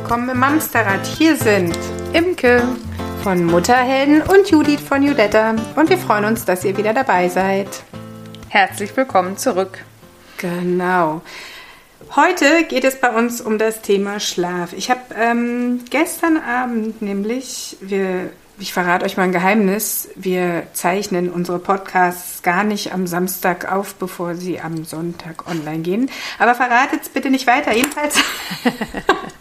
Willkommen 0.00 0.28
im 0.28 0.38
Mamsterrad. 0.38 1.04
Hier 1.04 1.34
sind 1.34 1.76
Imke 2.12 2.62
von 3.24 3.44
Mutterhelden 3.44 4.22
und 4.22 4.48
Judith 4.48 4.80
von 4.80 5.02
Judetta. 5.02 5.56
Und 5.74 5.90
wir 5.90 5.98
freuen 5.98 6.24
uns, 6.24 6.44
dass 6.44 6.64
ihr 6.64 6.76
wieder 6.76 6.94
dabei 6.94 7.28
seid. 7.28 7.82
Herzlich 8.48 8.96
willkommen 8.96 9.36
zurück. 9.36 9.84
Genau. 10.36 11.20
Heute 12.14 12.62
geht 12.68 12.84
es 12.84 13.00
bei 13.00 13.10
uns 13.10 13.40
um 13.40 13.58
das 13.58 13.82
Thema 13.82 14.20
Schlaf. 14.20 14.72
Ich 14.72 14.88
habe 14.88 15.00
ähm, 15.16 15.80
gestern 15.90 16.36
Abend 16.38 17.02
nämlich, 17.02 17.76
wir 17.80 18.30
ich 18.60 18.72
verrate 18.72 19.04
euch 19.04 19.16
mal 19.16 19.24
ein 19.24 19.32
Geheimnis. 19.32 20.08
Wir 20.14 20.68
zeichnen 20.74 21.28
unsere 21.28 21.58
Podcasts 21.58 22.42
gar 22.42 22.62
nicht 22.62 22.92
am 22.92 23.08
Samstag 23.08 23.70
auf, 23.70 23.96
bevor 23.96 24.36
sie 24.36 24.60
am 24.60 24.84
Sonntag 24.84 25.48
online 25.48 25.80
gehen. 25.80 26.10
Aber 26.38 26.54
verratet 26.54 27.02
es 27.02 27.08
bitte 27.08 27.30
nicht 27.30 27.48
weiter. 27.48 27.72
Jedenfalls 27.72 28.18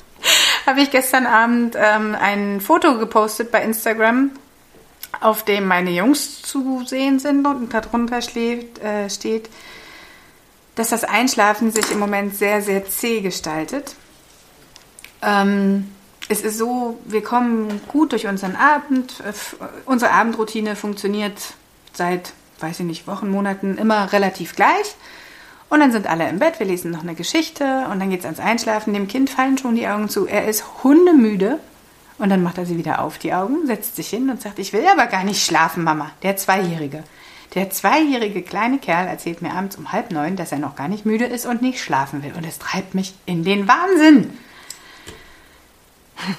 habe 0.67 0.81
ich 0.81 0.91
gestern 0.91 1.25
Abend 1.25 1.75
ähm, 1.77 2.15
ein 2.19 2.61
Foto 2.61 2.99
gepostet 2.99 3.51
bei 3.51 3.63
Instagram, 3.63 4.31
auf 5.21 5.43
dem 5.43 5.65
meine 5.65 5.91
Jungs 5.91 6.41
zu 6.41 6.83
sehen 6.85 7.19
sind 7.19 7.47
und 7.47 7.73
darunter 7.73 8.21
schläft, 8.21 8.79
äh, 8.79 9.09
steht, 9.09 9.49
dass 10.75 10.89
das 10.89 11.03
Einschlafen 11.03 11.71
sich 11.71 11.89
im 11.91 11.99
Moment 11.99 12.35
sehr, 12.35 12.61
sehr 12.61 12.85
zäh 12.85 13.21
gestaltet. 13.21 13.95
Ähm, 15.21 15.89
es 16.29 16.41
ist 16.41 16.57
so, 16.57 16.99
wir 17.05 17.23
kommen 17.23 17.81
gut 17.87 18.11
durch 18.11 18.27
unseren 18.27 18.55
Abend. 18.55 19.21
Äh, 19.21 19.33
unsere 19.85 20.11
Abendroutine 20.11 20.75
funktioniert 20.75 21.37
seit, 21.93 22.33
weiß 22.59 22.81
ich 22.81 22.85
nicht, 22.85 23.07
Wochen, 23.07 23.29
Monaten 23.29 23.77
immer 23.77 24.11
relativ 24.11 24.55
gleich. 24.55 24.95
Und 25.69 25.81
dann 25.81 25.91
sind 25.91 26.07
alle 26.07 26.29
im 26.29 26.39
Bett, 26.39 26.59
wir 26.59 26.65
lesen 26.65 26.91
noch 26.91 27.01
eine 27.01 27.15
Geschichte 27.15 27.87
und 27.91 27.99
dann 27.99 28.09
geht 28.09 28.21
es 28.21 28.25
ans 28.25 28.39
Einschlafen. 28.39 28.93
Dem 28.93 29.07
Kind 29.07 29.29
fallen 29.29 29.57
schon 29.57 29.75
die 29.75 29.87
Augen 29.87 30.07
zu. 30.07 30.25
Er 30.25 30.47
ist 30.47 30.83
hundemüde 30.83 31.59
und 32.19 32.29
dann 32.29 32.41
macht 32.41 32.57
er 32.57 32.65
sie 32.65 32.77
wieder 32.77 33.01
auf, 33.01 33.17
die 33.17 33.33
Augen, 33.33 33.67
setzt 33.67 33.95
sich 33.95 34.09
hin 34.09 34.29
und 34.29 34.41
sagt, 34.41 34.59
ich 34.59 34.71
will 34.71 34.85
aber 34.87 35.07
gar 35.07 35.23
nicht 35.23 35.45
schlafen, 35.45 35.83
Mama. 35.83 36.11
Der 36.23 36.37
Zweijährige. 36.37 37.03
Der 37.53 37.69
zweijährige 37.69 38.41
kleine 38.41 38.77
Kerl 38.77 39.07
erzählt 39.07 39.41
mir 39.41 39.53
abends 39.53 39.77
um 39.77 39.91
halb 39.91 40.11
neun, 40.11 40.35
dass 40.35 40.51
er 40.51 40.59
noch 40.59 40.75
gar 40.75 40.87
nicht 40.87 41.05
müde 41.05 41.25
ist 41.25 41.45
und 41.45 41.61
nicht 41.61 41.81
schlafen 41.81 42.23
will. 42.23 42.33
Und 42.35 42.45
es 42.45 42.59
treibt 42.59 42.93
mich 42.93 43.13
in 43.25 43.43
den 43.43 43.67
Wahnsinn. 43.67 44.37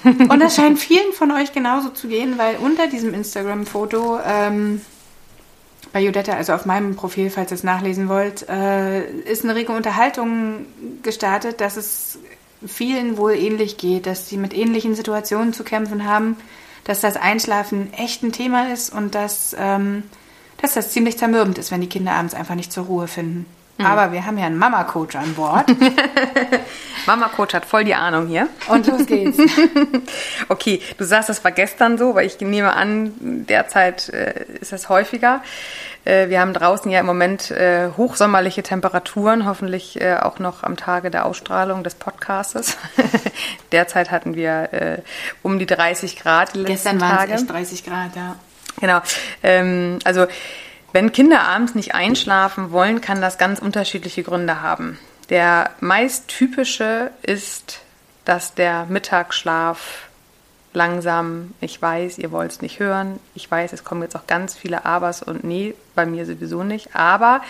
Und 0.03 0.39
das 0.39 0.55
scheint 0.55 0.77
vielen 0.77 1.13
von 1.13 1.31
euch 1.31 1.53
genauso 1.53 1.89
zu 1.89 2.07
gehen, 2.07 2.37
weil 2.37 2.57
unter 2.57 2.87
diesem 2.87 3.13
Instagram-Foto 3.13 4.19
ähm, 4.25 4.81
bei 5.91 6.01
Judetta, 6.01 6.33
also 6.33 6.53
auf 6.53 6.65
meinem 6.65 6.95
Profil, 6.95 7.29
falls 7.29 7.51
ihr 7.51 7.55
es 7.55 7.63
nachlesen 7.63 8.09
wollt, 8.09 8.47
äh, 8.47 9.09
ist 9.23 9.43
eine 9.43 9.55
rege 9.55 9.71
Unterhaltung 9.71 10.65
gestartet, 11.01 11.61
dass 11.61 11.77
es 11.77 12.19
vielen 12.65 13.17
wohl 13.17 13.33
ähnlich 13.33 13.77
geht, 13.77 14.05
dass 14.05 14.29
sie 14.29 14.37
mit 14.37 14.53
ähnlichen 14.53 14.95
Situationen 14.95 15.53
zu 15.53 15.63
kämpfen 15.63 16.05
haben, 16.05 16.37
dass 16.83 17.01
das 17.01 17.17
Einschlafen 17.17 17.93
echt 17.93 18.23
ein 18.23 18.31
Thema 18.31 18.71
ist 18.71 18.93
und 18.93 19.15
dass, 19.15 19.55
ähm, 19.57 20.03
dass 20.61 20.73
das 20.73 20.91
ziemlich 20.91 21.17
zermürbend 21.17 21.57
ist, 21.57 21.71
wenn 21.71 21.81
die 21.81 21.89
Kinder 21.89 22.13
abends 22.13 22.33
einfach 22.33 22.55
nicht 22.55 22.71
zur 22.71 22.85
Ruhe 22.85 23.07
finden. 23.07 23.45
Mhm. 23.79 23.85
Aber 23.85 24.11
wir 24.11 24.25
haben 24.25 24.37
ja 24.37 24.45
einen 24.45 24.57
Mama-Coach 24.57 25.15
an 25.15 25.33
Bord. 25.35 25.65
Mama-Coach 27.07 27.53
hat 27.53 27.65
voll 27.65 27.85
die 27.85 27.95
Ahnung 27.95 28.27
hier. 28.27 28.49
Und 28.67 28.85
los 28.87 29.05
geht's. 29.05 29.37
okay, 30.49 30.81
du 30.97 31.05
sagst, 31.05 31.29
das 31.29 31.43
war 31.45 31.51
gestern 31.51 31.97
so, 31.97 32.13
weil 32.13 32.27
ich 32.27 32.39
nehme 32.41 32.73
an, 32.73 33.13
derzeit 33.19 34.09
äh, 34.09 34.45
ist 34.59 34.73
es 34.73 34.89
häufiger. 34.89 35.41
Äh, 36.03 36.27
wir 36.27 36.41
haben 36.41 36.53
draußen 36.53 36.91
ja 36.91 36.99
im 36.99 37.05
Moment 37.05 37.51
äh, 37.51 37.89
hochsommerliche 37.95 38.63
Temperaturen, 38.63 39.45
hoffentlich 39.45 39.99
äh, 40.01 40.17
auch 40.17 40.39
noch 40.39 40.63
am 40.63 40.75
Tage 40.75 41.09
der 41.09 41.25
Ausstrahlung 41.25 41.83
des 41.83 41.95
Podcastes. 41.95 42.77
derzeit 43.71 44.11
hatten 44.11 44.35
wir 44.35 44.73
äh, 44.73 45.01
um 45.41 45.57
die 45.57 45.65
30 45.65 46.17
Grad 46.17 46.53
die 46.53 46.65
Gestern 46.65 46.99
waren 46.99 47.31
es 47.31 47.41
echt 47.41 47.49
30 47.49 47.85
Grad, 47.85 48.15
ja. 48.17 48.35
Genau. 48.81 48.99
Ähm, 49.41 49.99
also 50.03 50.27
wenn 50.91 51.11
Kinder 51.11 51.41
abends 51.41 51.75
nicht 51.75 51.93
einschlafen 51.93 52.71
wollen, 52.71 53.01
kann 53.01 53.21
das 53.21 53.37
ganz 53.37 53.59
unterschiedliche 53.59 54.23
Gründe 54.23 54.61
haben. 54.61 54.99
Der 55.29 55.71
meist 55.79 56.27
typische 56.27 57.11
ist, 57.21 57.81
dass 58.25 58.55
der 58.55 58.85
Mittagsschlaf 58.85 60.09
langsam, 60.73 61.53
ich 61.61 61.81
weiß, 61.81 62.17
ihr 62.17 62.31
wollt 62.31 62.51
es 62.51 62.61
nicht 62.61 62.79
hören, 62.79 63.19
ich 63.35 63.49
weiß, 63.49 63.73
es 63.73 63.83
kommen 63.83 64.03
jetzt 64.03 64.15
auch 64.15 64.27
ganz 64.27 64.55
viele 64.55 64.85
Abers 64.85 65.23
und 65.23 65.43
Nee, 65.43 65.75
bei 65.95 66.05
mir 66.05 66.25
sowieso 66.25 66.63
nicht, 66.63 66.95
aber 66.95 67.41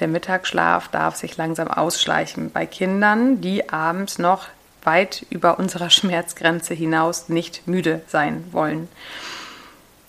der 0.00 0.08
Mittagsschlaf 0.08 0.88
darf 0.88 1.16
sich 1.16 1.36
langsam 1.36 1.68
ausschleichen 1.68 2.50
bei 2.50 2.66
Kindern, 2.66 3.40
die 3.40 3.70
abends 3.70 4.18
noch 4.18 4.48
weit 4.84 5.26
über 5.30 5.58
unserer 5.58 5.90
Schmerzgrenze 5.90 6.74
hinaus 6.74 7.28
nicht 7.28 7.66
müde 7.66 8.02
sein 8.08 8.44
wollen. 8.52 8.88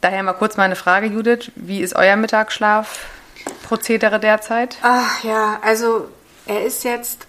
Daher 0.01 0.23
mal 0.23 0.33
kurz 0.33 0.57
meine 0.57 0.75
Frage, 0.75 1.07
Judith. 1.07 1.51
Wie 1.55 1.81
ist 1.81 1.95
euer 1.95 2.15
Mittagsschlafprozedere 2.15 4.19
derzeit? 4.19 4.77
Ach 4.81 5.23
ja, 5.23 5.59
also 5.63 6.07
er 6.45 6.65
ist 6.65 6.83
jetzt 6.83 7.25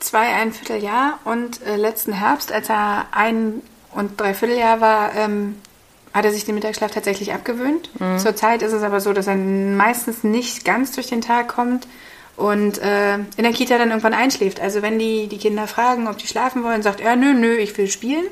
zwei, 0.00 0.34
ein 0.34 0.52
Vierteljahr 0.52 1.18
und 1.24 1.64
äh, 1.66 1.76
letzten 1.76 2.12
Herbst, 2.12 2.52
als 2.52 2.68
er 2.68 3.06
ein 3.12 3.62
und 3.92 4.20
drei 4.20 4.34
Vierteljahr 4.34 4.80
war, 4.80 5.14
ähm, 5.14 5.60
hat 6.12 6.24
er 6.24 6.32
sich 6.32 6.44
den 6.44 6.54
Mittagsschlaf 6.54 6.90
tatsächlich 6.90 7.32
abgewöhnt. 7.32 7.88
Mhm. 8.00 8.18
Zurzeit 8.18 8.62
ist 8.62 8.72
es 8.72 8.82
aber 8.82 9.00
so, 9.00 9.12
dass 9.12 9.26
er 9.26 9.36
meistens 9.36 10.24
nicht 10.24 10.64
ganz 10.64 10.92
durch 10.92 11.06
den 11.06 11.22
Tag 11.22 11.48
kommt 11.48 11.86
und 12.36 12.78
äh, 12.78 13.14
in 13.14 13.44
der 13.44 13.52
Kita 13.52 13.78
dann 13.78 13.88
irgendwann 13.88 14.14
einschläft. 14.14 14.60
Also 14.60 14.82
wenn 14.82 14.98
die, 14.98 15.28
die 15.28 15.38
Kinder 15.38 15.66
fragen, 15.66 16.08
ob 16.08 16.18
die 16.18 16.26
schlafen 16.26 16.64
wollen, 16.64 16.82
sagt 16.82 17.00
er, 17.00 17.16
nö, 17.16 17.32
nö, 17.32 17.54
ich 17.54 17.76
will 17.78 17.88
spielen 17.88 18.26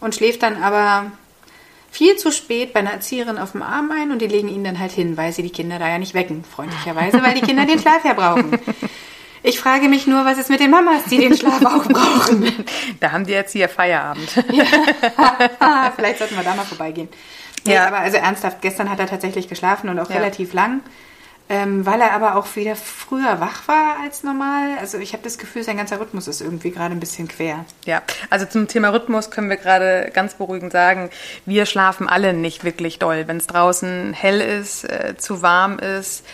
und 0.00 0.14
schläft 0.14 0.42
dann 0.42 0.62
aber 0.62 1.10
viel 1.94 2.16
zu 2.16 2.32
spät 2.32 2.72
bei 2.72 2.80
einer 2.80 2.90
Erzieherin 2.90 3.38
auf 3.38 3.52
dem 3.52 3.62
Arm 3.62 3.92
ein 3.92 4.10
und 4.10 4.20
die 4.20 4.26
legen 4.26 4.48
ihn 4.48 4.64
dann 4.64 4.80
halt 4.80 4.90
hin, 4.90 5.16
weil 5.16 5.32
sie 5.32 5.44
die 5.44 5.50
Kinder 5.50 5.78
da 5.78 5.88
ja 5.88 5.98
nicht 5.98 6.12
wecken, 6.12 6.42
freundlicherweise, 6.44 7.22
weil 7.22 7.34
die 7.34 7.40
Kinder 7.40 7.66
den 7.66 7.78
Schlaf 7.78 8.04
ja 8.04 8.14
brauchen. 8.14 8.58
Ich 9.44 9.60
frage 9.60 9.88
mich 9.88 10.06
nur, 10.06 10.24
was 10.24 10.38
ist 10.38 10.50
mit 10.50 10.58
den 10.58 10.70
Mamas, 10.70 11.04
die 11.10 11.18
den 11.18 11.36
Schlaf 11.36 11.64
auch 11.66 11.86
brauchen? 11.86 12.64
Da 12.98 13.12
haben 13.12 13.26
die 13.26 13.32
jetzt 13.32 13.52
hier 13.52 13.68
Feierabend. 13.68 14.28
Ja. 14.50 14.64
Vielleicht 15.96 16.18
sollten 16.18 16.34
wir 16.34 16.42
da 16.42 16.54
mal 16.54 16.64
vorbeigehen. 16.64 17.08
Nee, 17.66 17.74
ja, 17.74 17.86
aber 17.86 17.98
also 17.98 18.16
ernsthaft, 18.16 18.62
gestern 18.62 18.90
hat 18.90 18.98
er 18.98 19.06
tatsächlich 19.06 19.48
geschlafen 19.48 19.88
und 19.90 19.98
auch 20.00 20.08
ja. 20.08 20.16
relativ 20.16 20.52
lang. 20.54 20.80
Ähm, 21.46 21.84
weil 21.84 22.00
er 22.00 22.12
aber 22.12 22.36
auch 22.36 22.56
wieder 22.56 22.74
früher 22.74 23.38
wach 23.38 23.68
war 23.68 23.96
als 24.02 24.22
normal. 24.22 24.78
Also 24.80 24.96
ich 24.96 25.12
habe 25.12 25.22
das 25.22 25.36
Gefühl, 25.36 25.62
sein 25.62 25.76
ganzer 25.76 26.00
Rhythmus 26.00 26.26
ist 26.26 26.40
irgendwie 26.40 26.70
gerade 26.70 26.94
ein 26.94 27.00
bisschen 27.00 27.28
quer. 27.28 27.66
Ja, 27.84 28.02
also 28.30 28.46
zum 28.46 28.66
Thema 28.66 28.88
Rhythmus 28.88 29.30
können 29.30 29.50
wir 29.50 29.58
gerade 29.58 30.10
ganz 30.14 30.34
beruhigend 30.34 30.72
sagen, 30.72 31.10
wir 31.44 31.66
schlafen 31.66 32.08
alle 32.08 32.32
nicht 32.32 32.64
wirklich 32.64 32.98
doll. 32.98 33.24
Wenn 33.26 33.36
es 33.36 33.46
draußen 33.46 34.14
hell 34.14 34.40
ist, 34.40 34.84
äh, 34.84 35.16
zu 35.18 35.42
warm 35.42 35.78
ist, 35.78 36.24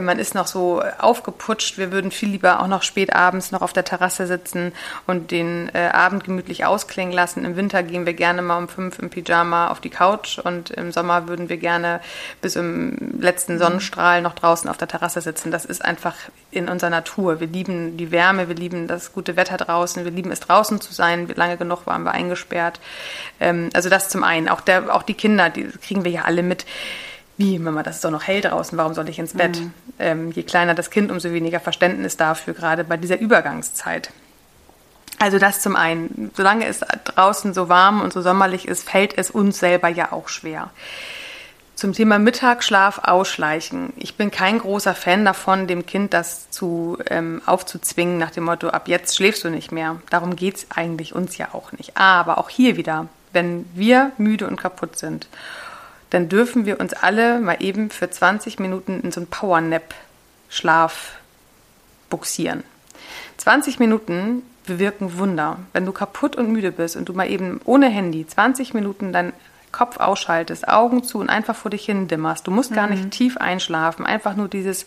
man 0.00 0.18
ist 0.18 0.34
noch 0.34 0.46
so 0.46 0.82
aufgeputscht. 0.98 1.78
Wir 1.78 1.90
würden 1.92 2.10
viel 2.10 2.28
lieber 2.28 2.60
auch 2.60 2.66
noch 2.66 2.82
spät 2.82 3.14
abends 3.14 3.50
noch 3.50 3.62
auf 3.62 3.72
der 3.72 3.84
Terrasse 3.84 4.26
sitzen 4.26 4.72
und 5.06 5.30
den 5.30 5.70
äh, 5.74 5.88
Abend 5.88 6.24
gemütlich 6.24 6.64
ausklingen 6.64 7.12
lassen. 7.12 7.44
Im 7.44 7.56
Winter 7.56 7.82
gehen 7.82 8.06
wir 8.06 8.14
gerne 8.14 8.42
mal 8.42 8.58
um 8.58 8.68
fünf 8.68 8.98
im 8.98 9.10
Pyjama 9.10 9.68
auf 9.68 9.80
die 9.80 9.90
Couch 9.90 10.38
und 10.38 10.70
im 10.70 10.92
Sommer 10.92 11.28
würden 11.28 11.48
wir 11.48 11.56
gerne 11.56 12.00
bis 12.40 12.56
im 12.56 13.20
letzten 13.20 13.58
Sonnenstrahl 13.58 14.22
noch 14.22 14.34
draußen 14.34 14.68
auf 14.68 14.76
der 14.76 14.88
Terrasse 14.88 15.20
sitzen. 15.20 15.50
Das 15.50 15.64
ist 15.64 15.84
einfach 15.84 16.14
in 16.50 16.68
unserer 16.68 16.90
Natur. 16.90 17.40
Wir 17.40 17.46
lieben 17.46 17.96
die 17.96 18.10
Wärme, 18.10 18.48
wir 18.48 18.56
lieben 18.56 18.86
das 18.86 19.12
gute 19.12 19.36
Wetter 19.36 19.56
draußen, 19.56 20.04
wir 20.04 20.12
lieben 20.12 20.30
es 20.30 20.40
draußen 20.40 20.80
zu 20.80 20.92
sein. 20.92 21.28
Lange 21.34 21.56
genug 21.56 21.86
waren 21.86 22.02
wir 22.02 22.12
eingesperrt. 22.12 22.80
Ähm, 23.40 23.70
also 23.72 23.88
das 23.88 24.08
zum 24.08 24.24
einen. 24.24 24.48
Auch, 24.48 24.60
der, 24.60 24.94
auch 24.94 25.02
die 25.02 25.14
Kinder, 25.14 25.50
die 25.50 25.64
kriegen 25.64 26.04
wir 26.04 26.10
ja 26.10 26.22
alle 26.22 26.42
mit 26.42 26.66
wie, 27.40 27.58
Mama, 27.58 27.82
das 27.82 27.96
ist 27.96 28.04
doch 28.04 28.10
noch 28.10 28.24
hell 28.24 28.42
draußen, 28.42 28.76
warum 28.76 28.92
soll 28.92 29.08
ich 29.08 29.18
ins 29.18 29.32
Bett? 29.32 29.58
Mhm. 29.58 29.72
Ähm, 29.98 30.30
je 30.30 30.42
kleiner 30.42 30.74
das 30.74 30.90
Kind, 30.90 31.10
umso 31.10 31.32
weniger 31.32 31.58
Verständnis 31.58 32.18
dafür, 32.18 32.52
gerade 32.52 32.84
bei 32.84 32.98
dieser 32.98 33.18
Übergangszeit. 33.18 34.10
Also 35.18 35.38
das 35.38 35.62
zum 35.62 35.74
einen. 35.74 36.30
Solange 36.36 36.66
es 36.66 36.80
draußen 36.80 37.54
so 37.54 37.70
warm 37.70 38.02
und 38.02 38.12
so 38.12 38.20
sommerlich 38.20 38.68
ist, 38.68 38.88
fällt 38.88 39.16
es 39.16 39.30
uns 39.30 39.58
selber 39.58 39.88
ja 39.88 40.12
auch 40.12 40.28
schwer. 40.28 40.70
Zum 41.76 41.94
Thema 41.94 42.18
Mittagsschlaf 42.18 43.00
ausschleichen. 43.04 43.94
Ich 43.96 44.18
bin 44.18 44.30
kein 44.30 44.58
großer 44.58 44.94
Fan 44.94 45.24
davon, 45.24 45.66
dem 45.66 45.86
Kind 45.86 46.12
das 46.12 46.50
zu 46.50 46.98
ähm, 47.08 47.40
aufzuzwingen 47.46 48.18
nach 48.18 48.32
dem 48.32 48.44
Motto, 48.44 48.68
ab 48.68 48.86
jetzt 48.86 49.16
schläfst 49.16 49.44
du 49.44 49.48
nicht 49.48 49.72
mehr. 49.72 49.96
Darum 50.10 50.36
geht 50.36 50.56
es 50.56 50.66
eigentlich 50.74 51.14
uns 51.14 51.38
ja 51.38 51.48
auch 51.54 51.72
nicht. 51.72 51.96
Aber 51.96 52.36
auch 52.36 52.50
hier 52.50 52.76
wieder, 52.76 53.08
wenn 53.32 53.64
wir 53.74 54.12
müde 54.18 54.46
und 54.46 54.60
kaputt 54.60 54.98
sind 54.98 55.26
dann 56.10 56.28
dürfen 56.28 56.66
wir 56.66 56.80
uns 56.80 56.92
alle 56.92 57.40
mal 57.40 57.56
eben 57.60 57.90
für 57.90 58.10
20 58.10 58.58
Minuten 58.58 59.00
in 59.00 59.12
so 59.12 59.20
einen 59.20 59.28
Powernap-Schlaf 59.28 61.12
buxieren. 62.08 62.64
20 63.38 63.78
Minuten 63.78 64.42
bewirken 64.66 65.18
Wunder. 65.18 65.58
Wenn 65.72 65.86
du 65.86 65.92
kaputt 65.92 66.36
und 66.36 66.50
müde 66.50 66.72
bist 66.72 66.96
und 66.96 67.08
du 67.08 67.12
mal 67.12 67.30
eben 67.30 67.60
ohne 67.64 67.88
Handy 67.88 68.26
20 68.26 68.74
Minuten 68.74 69.12
deinen 69.12 69.32
Kopf 69.72 69.98
ausschaltest, 69.98 70.66
Augen 70.68 71.04
zu 71.04 71.18
und 71.18 71.30
einfach 71.30 71.54
vor 71.54 71.70
dich 71.70 71.84
hin 71.84 72.08
dimmerst. 72.08 72.46
Du 72.46 72.50
musst 72.50 72.72
gar 72.74 72.88
nicht 72.88 73.04
Mhm. 73.04 73.10
tief 73.10 73.36
einschlafen, 73.36 74.04
einfach 74.04 74.34
nur 74.34 74.48
dieses 74.48 74.84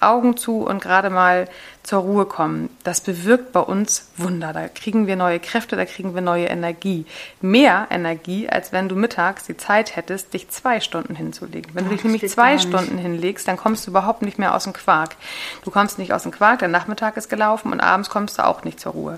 Augen 0.00 0.36
zu 0.36 0.64
und 0.66 0.80
gerade 0.82 1.10
mal 1.10 1.48
zur 1.82 2.00
Ruhe 2.02 2.26
kommen. 2.26 2.68
Das 2.84 3.00
bewirkt 3.00 3.52
bei 3.52 3.60
uns 3.60 4.10
Wunder. 4.16 4.52
Da 4.52 4.68
kriegen 4.68 5.06
wir 5.06 5.16
neue 5.16 5.40
Kräfte, 5.40 5.74
da 5.76 5.84
kriegen 5.86 6.14
wir 6.14 6.20
neue 6.20 6.46
Energie. 6.46 7.06
Mehr 7.40 7.86
Energie, 7.90 8.48
als 8.48 8.70
wenn 8.70 8.88
du 8.88 8.94
mittags 8.96 9.44
die 9.44 9.56
Zeit 9.56 9.96
hättest, 9.96 10.34
dich 10.34 10.50
zwei 10.50 10.80
Stunden 10.80 11.14
hinzulegen. 11.16 11.74
Wenn 11.74 11.84
du 11.84 11.90
Oh, 11.90 11.94
dich 11.94 12.04
nämlich 12.04 12.28
zwei 12.28 12.52
nicht. 12.54 12.68
Stunden 12.68 12.98
hinlegst, 12.98 13.48
dann 13.48 13.56
kommst 13.56 13.86
du 13.86 13.90
überhaupt 13.90 14.22
nicht 14.22 14.38
mehr 14.38 14.54
aus 14.54 14.64
dem 14.64 14.72
Quark. 14.74 15.16
Du 15.64 15.70
kommst 15.70 15.98
nicht 15.98 16.12
aus 16.12 16.22
dem 16.24 16.32
Quark, 16.32 16.58
der 16.60 16.68
Nachmittag 16.68 17.16
ist 17.16 17.28
gelaufen 17.30 17.72
und 17.72 17.80
abends 17.80 18.10
kommst 18.10 18.38
du 18.38 18.46
auch 18.46 18.62
nicht 18.64 18.78
zur 18.78 18.92
Ruhe. 18.92 19.16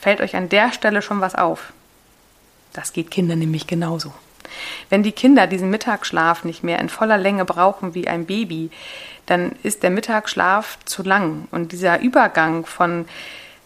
Fällt 0.00 0.20
euch 0.20 0.36
an 0.36 0.48
der 0.48 0.72
Stelle 0.72 1.02
schon 1.02 1.20
was 1.20 1.34
auf? 1.34 1.72
Das 2.72 2.94
geht 2.94 3.10
Kindern 3.10 3.38
nämlich 3.40 3.66
genauso. 3.66 4.14
Wenn 4.90 5.02
die 5.02 5.12
Kinder 5.12 5.46
diesen 5.46 5.70
Mittagsschlaf 5.70 6.44
nicht 6.44 6.62
mehr 6.62 6.78
in 6.78 6.88
voller 6.88 7.18
Länge 7.18 7.44
brauchen 7.44 7.94
wie 7.94 8.08
ein 8.08 8.26
Baby, 8.26 8.70
dann 9.26 9.52
ist 9.62 9.82
der 9.82 9.90
Mittagsschlaf 9.90 10.78
zu 10.84 11.02
lang. 11.02 11.46
Und 11.50 11.72
dieser 11.72 12.00
Übergang 12.00 12.66
von 12.66 13.06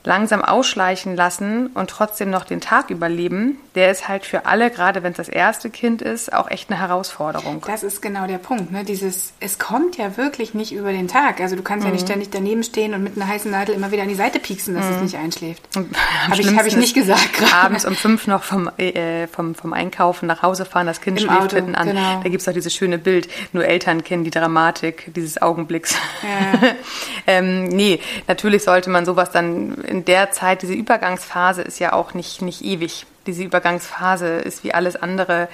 langsam 0.06 0.42
ausschleichen 0.42 1.16
lassen 1.16 1.66
und 1.74 1.90
trotzdem 1.90 2.30
noch 2.30 2.44
den 2.44 2.60
Tag 2.60 2.90
überleben, 2.90 3.58
der 3.74 3.90
ist 3.90 4.08
halt 4.08 4.24
für 4.24 4.46
alle, 4.46 4.70
gerade 4.70 5.02
wenn 5.02 5.10
es 5.10 5.16
das 5.18 5.28
erste 5.28 5.68
Kind 5.68 6.00
ist, 6.00 6.32
auch 6.32 6.50
echt 6.50 6.70
eine 6.70 6.78
Herausforderung. 6.80 7.62
Das 7.66 7.82
ist 7.82 8.00
genau 8.00 8.26
der 8.26 8.38
Punkt. 8.38 8.70
Ne? 8.72 8.84
Dieses, 8.84 9.32
es 9.40 9.58
kommt 9.58 9.96
ja 9.98 10.16
wirklich 10.16 10.54
nicht 10.54 10.72
über 10.72 10.92
den 10.92 11.08
Tag. 11.08 11.40
Also 11.40 11.56
du 11.56 11.62
kannst 11.62 11.84
ja 11.84 11.88
Mhm. 11.90 11.96
nicht 11.96 12.06
ständig 12.06 12.30
daneben 12.30 12.62
stehen 12.62 12.94
und 12.94 13.02
mit 13.02 13.16
einer 13.16 13.26
heißen 13.28 13.50
Nadel 13.50 13.74
immer 13.74 13.90
wieder 13.92 14.02
an 14.02 14.08
die 14.08 14.14
Seite 14.14 14.38
pieksen, 14.38 14.74
dass 14.76 14.86
es 14.86 15.02
nicht 15.02 15.16
einschläft. 15.16 15.62
Habe 15.74 16.40
ich, 16.40 16.56
hab 16.56 16.66
ich 16.66 16.76
nicht 16.76 16.94
gesagt 16.94 17.32
gerade. 17.34 17.52
Abends 17.54 17.84
um 17.84 17.96
fünf 17.96 18.26
noch 18.28 18.44
vom, 18.44 18.70
äh, 18.78 19.26
vom, 19.26 19.54
vom 19.56 19.72
Einkaufen 19.72 20.26
nach 20.26 20.42
Hause 20.42 20.64
fahren, 20.64 20.86
das 20.86 21.00
Kind 21.00 21.20
Im 21.20 21.26
schläft 21.28 21.42
Auto, 21.42 21.56
mitten 21.56 21.74
an. 21.74 21.88
genau. 21.88 22.20
Da 22.22 22.28
gibt 22.28 22.42
es 22.42 22.48
auch 22.48 22.52
dieses 22.52 22.72
schöne 22.74 22.98
Bild. 22.98 23.28
Nur 23.52 23.64
Eltern 23.64 24.04
kennen 24.04 24.22
die 24.24 24.30
Dramatik 24.30 25.12
dieses 25.14 25.42
Augenblicks. 25.42 25.94
Ja. 26.22 26.68
ähm, 27.26 27.64
nee, 27.64 28.00
natürlich 28.28 28.62
sollte 28.62 28.88
man 28.88 29.04
sowas 29.04 29.30
dann 29.32 29.74
in 29.82 29.95
der 30.04 30.30
Zeit, 30.30 30.62
diese 30.62 30.74
Übergangsphase 30.74 31.62
ist 31.62 31.78
ja 31.78 31.92
auch 31.92 32.14
nicht, 32.14 32.42
nicht 32.42 32.64
ewig. 32.64 33.06
Diese 33.26 33.42
Übergangsphase 33.42 34.26
ist 34.36 34.64
wie 34.64 34.74
alles 34.74 34.96
andere 34.96 35.48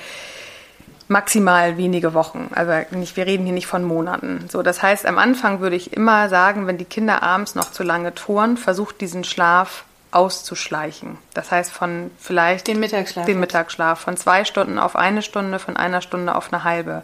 maximal 1.09 1.77
wenige 1.77 2.15
Wochen. 2.15 2.51
Also 2.55 2.73
nicht, 2.97 3.17
wir 3.17 3.27
reden 3.27 3.45
hier 3.45 3.55
nicht 3.55 3.67
von 3.67 3.85
Monaten. 3.85 4.49
So, 4.51 4.63
das 4.63 4.83
heißt, 4.83 5.07
am 5.07 5.19
Anfang 5.19 5.61
würde 5.61 5.77
ich 5.77 5.93
immer 5.93 6.29
sagen, 6.29 6.67
wenn 6.67 6.79
die 6.79 6.85
Kinder 6.85 7.23
abends 7.23 7.55
noch 7.55 7.71
zu 7.71 7.83
lange 7.83 8.15
touren, 8.15 8.57
versucht 8.57 9.01
diesen 9.01 9.25
Schlaf 9.25 9.85
auszuschleichen. 10.11 11.19
Das 11.35 11.51
heißt, 11.51 11.73
von 11.73 12.11
vielleicht 12.19 12.67
Den 12.67 12.79
Mittagsschlaf 12.81 13.25
den. 13.25 13.41
Mittagsschlaf 13.41 14.01
von 14.01 14.17
zwei 14.17 14.45
Stunden 14.45 14.79
auf 14.79 14.97
eine 14.97 15.23
Stunde, 15.23 15.59
von 15.59 15.77
einer 15.77 16.03
Stunde 16.03 16.35
auf 16.35 16.53
eine 16.53 16.65
halbe. 16.65 17.03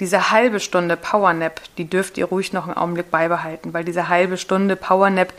Diese 0.00 0.30
halbe 0.30 0.60
Stunde 0.60 0.96
Powernap, 0.96 1.60
die 1.76 1.88
dürft 1.88 2.16
ihr 2.16 2.26
ruhig 2.26 2.52
noch 2.52 2.64
einen 2.66 2.76
Augenblick 2.76 3.10
beibehalten, 3.10 3.74
weil 3.74 3.84
diese 3.84 4.08
halbe 4.08 4.38
Stunde 4.38 4.76
Powernap 4.76 5.32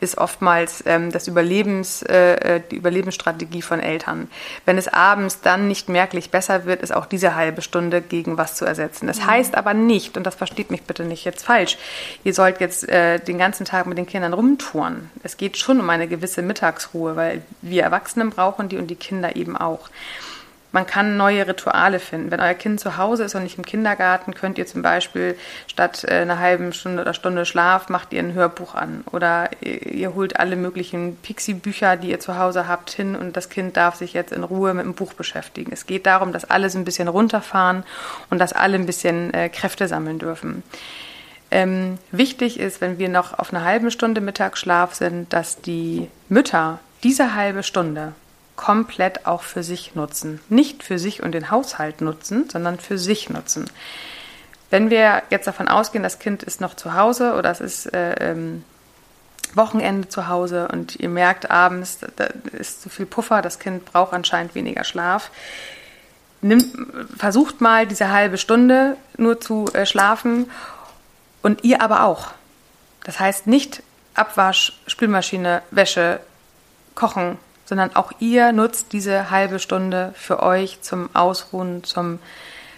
ist 0.00 0.18
oftmals 0.18 0.82
ähm, 0.86 1.12
das 1.12 1.28
Überlebens, 1.28 2.02
äh, 2.02 2.56
äh, 2.56 2.62
die 2.70 2.76
Überlebensstrategie 2.76 3.62
von 3.62 3.80
Eltern. 3.80 4.28
Wenn 4.66 4.78
es 4.78 4.88
abends 4.88 5.40
dann 5.40 5.68
nicht 5.68 5.88
merklich 5.88 6.30
besser 6.30 6.64
wird, 6.64 6.82
ist 6.82 6.94
auch 6.94 7.06
diese 7.06 7.34
halbe 7.34 7.62
Stunde 7.62 8.02
gegen 8.02 8.38
was 8.38 8.56
zu 8.56 8.64
ersetzen. 8.64 9.06
Das 9.06 9.24
heißt 9.24 9.56
aber 9.56 9.74
nicht, 9.74 10.16
und 10.16 10.24
das 10.24 10.34
versteht 10.34 10.70
mich 10.70 10.82
bitte 10.82 11.04
nicht 11.04 11.24
jetzt 11.24 11.44
falsch, 11.44 11.78
ihr 12.24 12.34
sollt 12.34 12.60
jetzt 12.60 12.88
äh, 12.88 13.18
den 13.20 13.38
ganzen 13.38 13.66
Tag 13.66 13.86
mit 13.86 13.98
den 13.98 14.06
Kindern 14.06 14.32
rumtouren. 14.32 15.10
Es 15.22 15.36
geht 15.36 15.56
schon 15.56 15.80
um 15.80 15.90
eine 15.90 16.08
gewisse 16.08 16.42
Mittagsruhe, 16.42 17.16
weil 17.16 17.42
wir 17.62 17.83
Erwachsenen 17.84 18.30
brauchen 18.30 18.68
die 18.68 18.78
und 18.78 18.88
die 18.88 18.96
Kinder 18.96 19.36
eben 19.36 19.56
auch. 19.56 19.88
Man 20.74 20.88
kann 20.88 21.16
neue 21.16 21.46
Rituale 21.46 22.00
finden. 22.00 22.32
Wenn 22.32 22.40
euer 22.40 22.54
Kind 22.54 22.80
zu 22.80 22.96
Hause 22.96 23.22
ist 23.22 23.36
und 23.36 23.44
nicht 23.44 23.58
im 23.58 23.64
Kindergarten, 23.64 24.34
könnt 24.34 24.58
ihr 24.58 24.66
zum 24.66 24.82
Beispiel 24.82 25.38
statt 25.68 26.02
äh, 26.02 26.22
einer 26.22 26.40
halben 26.40 26.72
Stunde 26.72 27.00
oder 27.00 27.14
Stunde 27.14 27.46
Schlaf, 27.46 27.88
macht 27.90 28.12
ihr 28.12 28.18
ein 28.18 28.32
Hörbuch 28.32 28.74
an. 28.74 29.04
Oder 29.12 29.50
ihr, 29.62 30.16
holt 30.16 30.40
alle 30.40 30.56
möglichen 30.56 31.14
Pixie-Bücher, 31.14 31.96
die 31.96 32.10
ihr 32.10 32.18
zu 32.18 32.38
Hause 32.38 32.66
habt, 32.66 32.90
hin 32.90 33.14
und 33.14 33.36
das 33.36 33.50
Kind 33.50 33.76
darf 33.76 33.94
sich 33.94 34.14
jetzt 34.14 34.32
in 34.32 34.42
Ruhe 34.42 34.74
mit 34.74 34.84
dem 34.84 34.94
Buch 34.94 35.12
beschäftigen. 35.12 35.70
Es 35.72 35.86
geht 35.86 36.06
darum, 36.06 36.32
dass 36.32 36.50
alle 36.50 36.68
so 36.68 36.76
ein 36.80 36.84
bisschen 36.84 37.06
runterfahren 37.06 37.84
und 38.30 38.40
dass 38.40 38.52
alle 38.52 38.74
ein 38.74 38.86
bisschen 38.86 39.32
äh, 39.32 39.50
Kräfte 39.50 39.86
sammeln 39.86 40.18
dürfen. 40.18 40.64
Ähm, 41.52 41.98
wichtig 42.10 42.58
ist, 42.58 42.80
wenn 42.80 42.98
wir 42.98 43.08
noch 43.08 43.38
auf 43.38 43.54
eine 43.54 43.64
halbe 43.64 43.92
Stunde 43.92 44.20
Mittagsschlaf 44.20 44.92
sind, 44.92 45.32
dass 45.32 45.60
die 45.60 46.08
Mütter 46.28 46.80
diese 47.04 47.34
halbe 47.34 47.62
Stunde 47.62 48.14
komplett 48.56 49.26
auch 49.26 49.42
für 49.42 49.62
sich 49.62 49.94
nutzen. 49.94 50.40
Nicht 50.48 50.82
für 50.82 50.98
sich 50.98 51.22
und 51.22 51.32
den 51.32 51.50
Haushalt 51.50 52.00
nutzen, 52.00 52.48
sondern 52.50 52.78
für 52.78 52.98
sich 52.98 53.30
nutzen. 53.30 53.70
Wenn 54.70 54.90
wir 54.90 55.22
jetzt 55.30 55.46
davon 55.46 55.68
ausgehen, 55.68 56.02
das 56.02 56.18
Kind 56.18 56.42
ist 56.42 56.60
noch 56.60 56.74
zu 56.74 56.94
Hause 56.94 57.34
oder 57.34 57.50
es 57.50 57.60
ist 57.60 57.92
äh, 57.92 58.32
ähm, 58.32 58.64
Wochenende 59.54 60.08
zu 60.08 60.28
Hause 60.28 60.68
und 60.68 60.96
ihr 60.96 61.08
merkt 61.08 61.50
abends, 61.50 61.98
da 62.16 62.24
ist 62.52 62.82
zu 62.82 62.88
viel 62.88 63.06
Puffer, 63.06 63.42
das 63.42 63.58
Kind 63.58 63.84
braucht 63.84 64.12
anscheinend 64.12 64.54
weniger 64.54 64.82
Schlaf, 64.82 65.30
nimmt, 66.40 66.66
versucht 67.16 67.60
mal 67.60 67.86
diese 67.86 68.10
halbe 68.10 68.38
Stunde 68.38 68.96
nur 69.16 69.40
zu 69.40 69.66
äh, 69.74 69.86
schlafen 69.86 70.50
und 71.42 71.62
ihr 71.62 71.82
aber 71.82 72.04
auch. 72.04 72.32
Das 73.04 73.20
heißt 73.20 73.46
nicht 73.46 73.82
Abwasch, 74.14 74.80
Spülmaschine, 74.86 75.62
Wäsche, 75.70 76.20
Kochen, 76.94 77.38
sondern 77.64 77.94
auch 77.96 78.12
ihr 78.20 78.52
nutzt 78.52 78.92
diese 78.92 79.30
halbe 79.30 79.58
Stunde 79.58 80.12
für 80.16 80.42
euch 80.42 80.80
zum 80.82 81.14
Ausruhen, 81.14 81.84
zum 81.84 82.18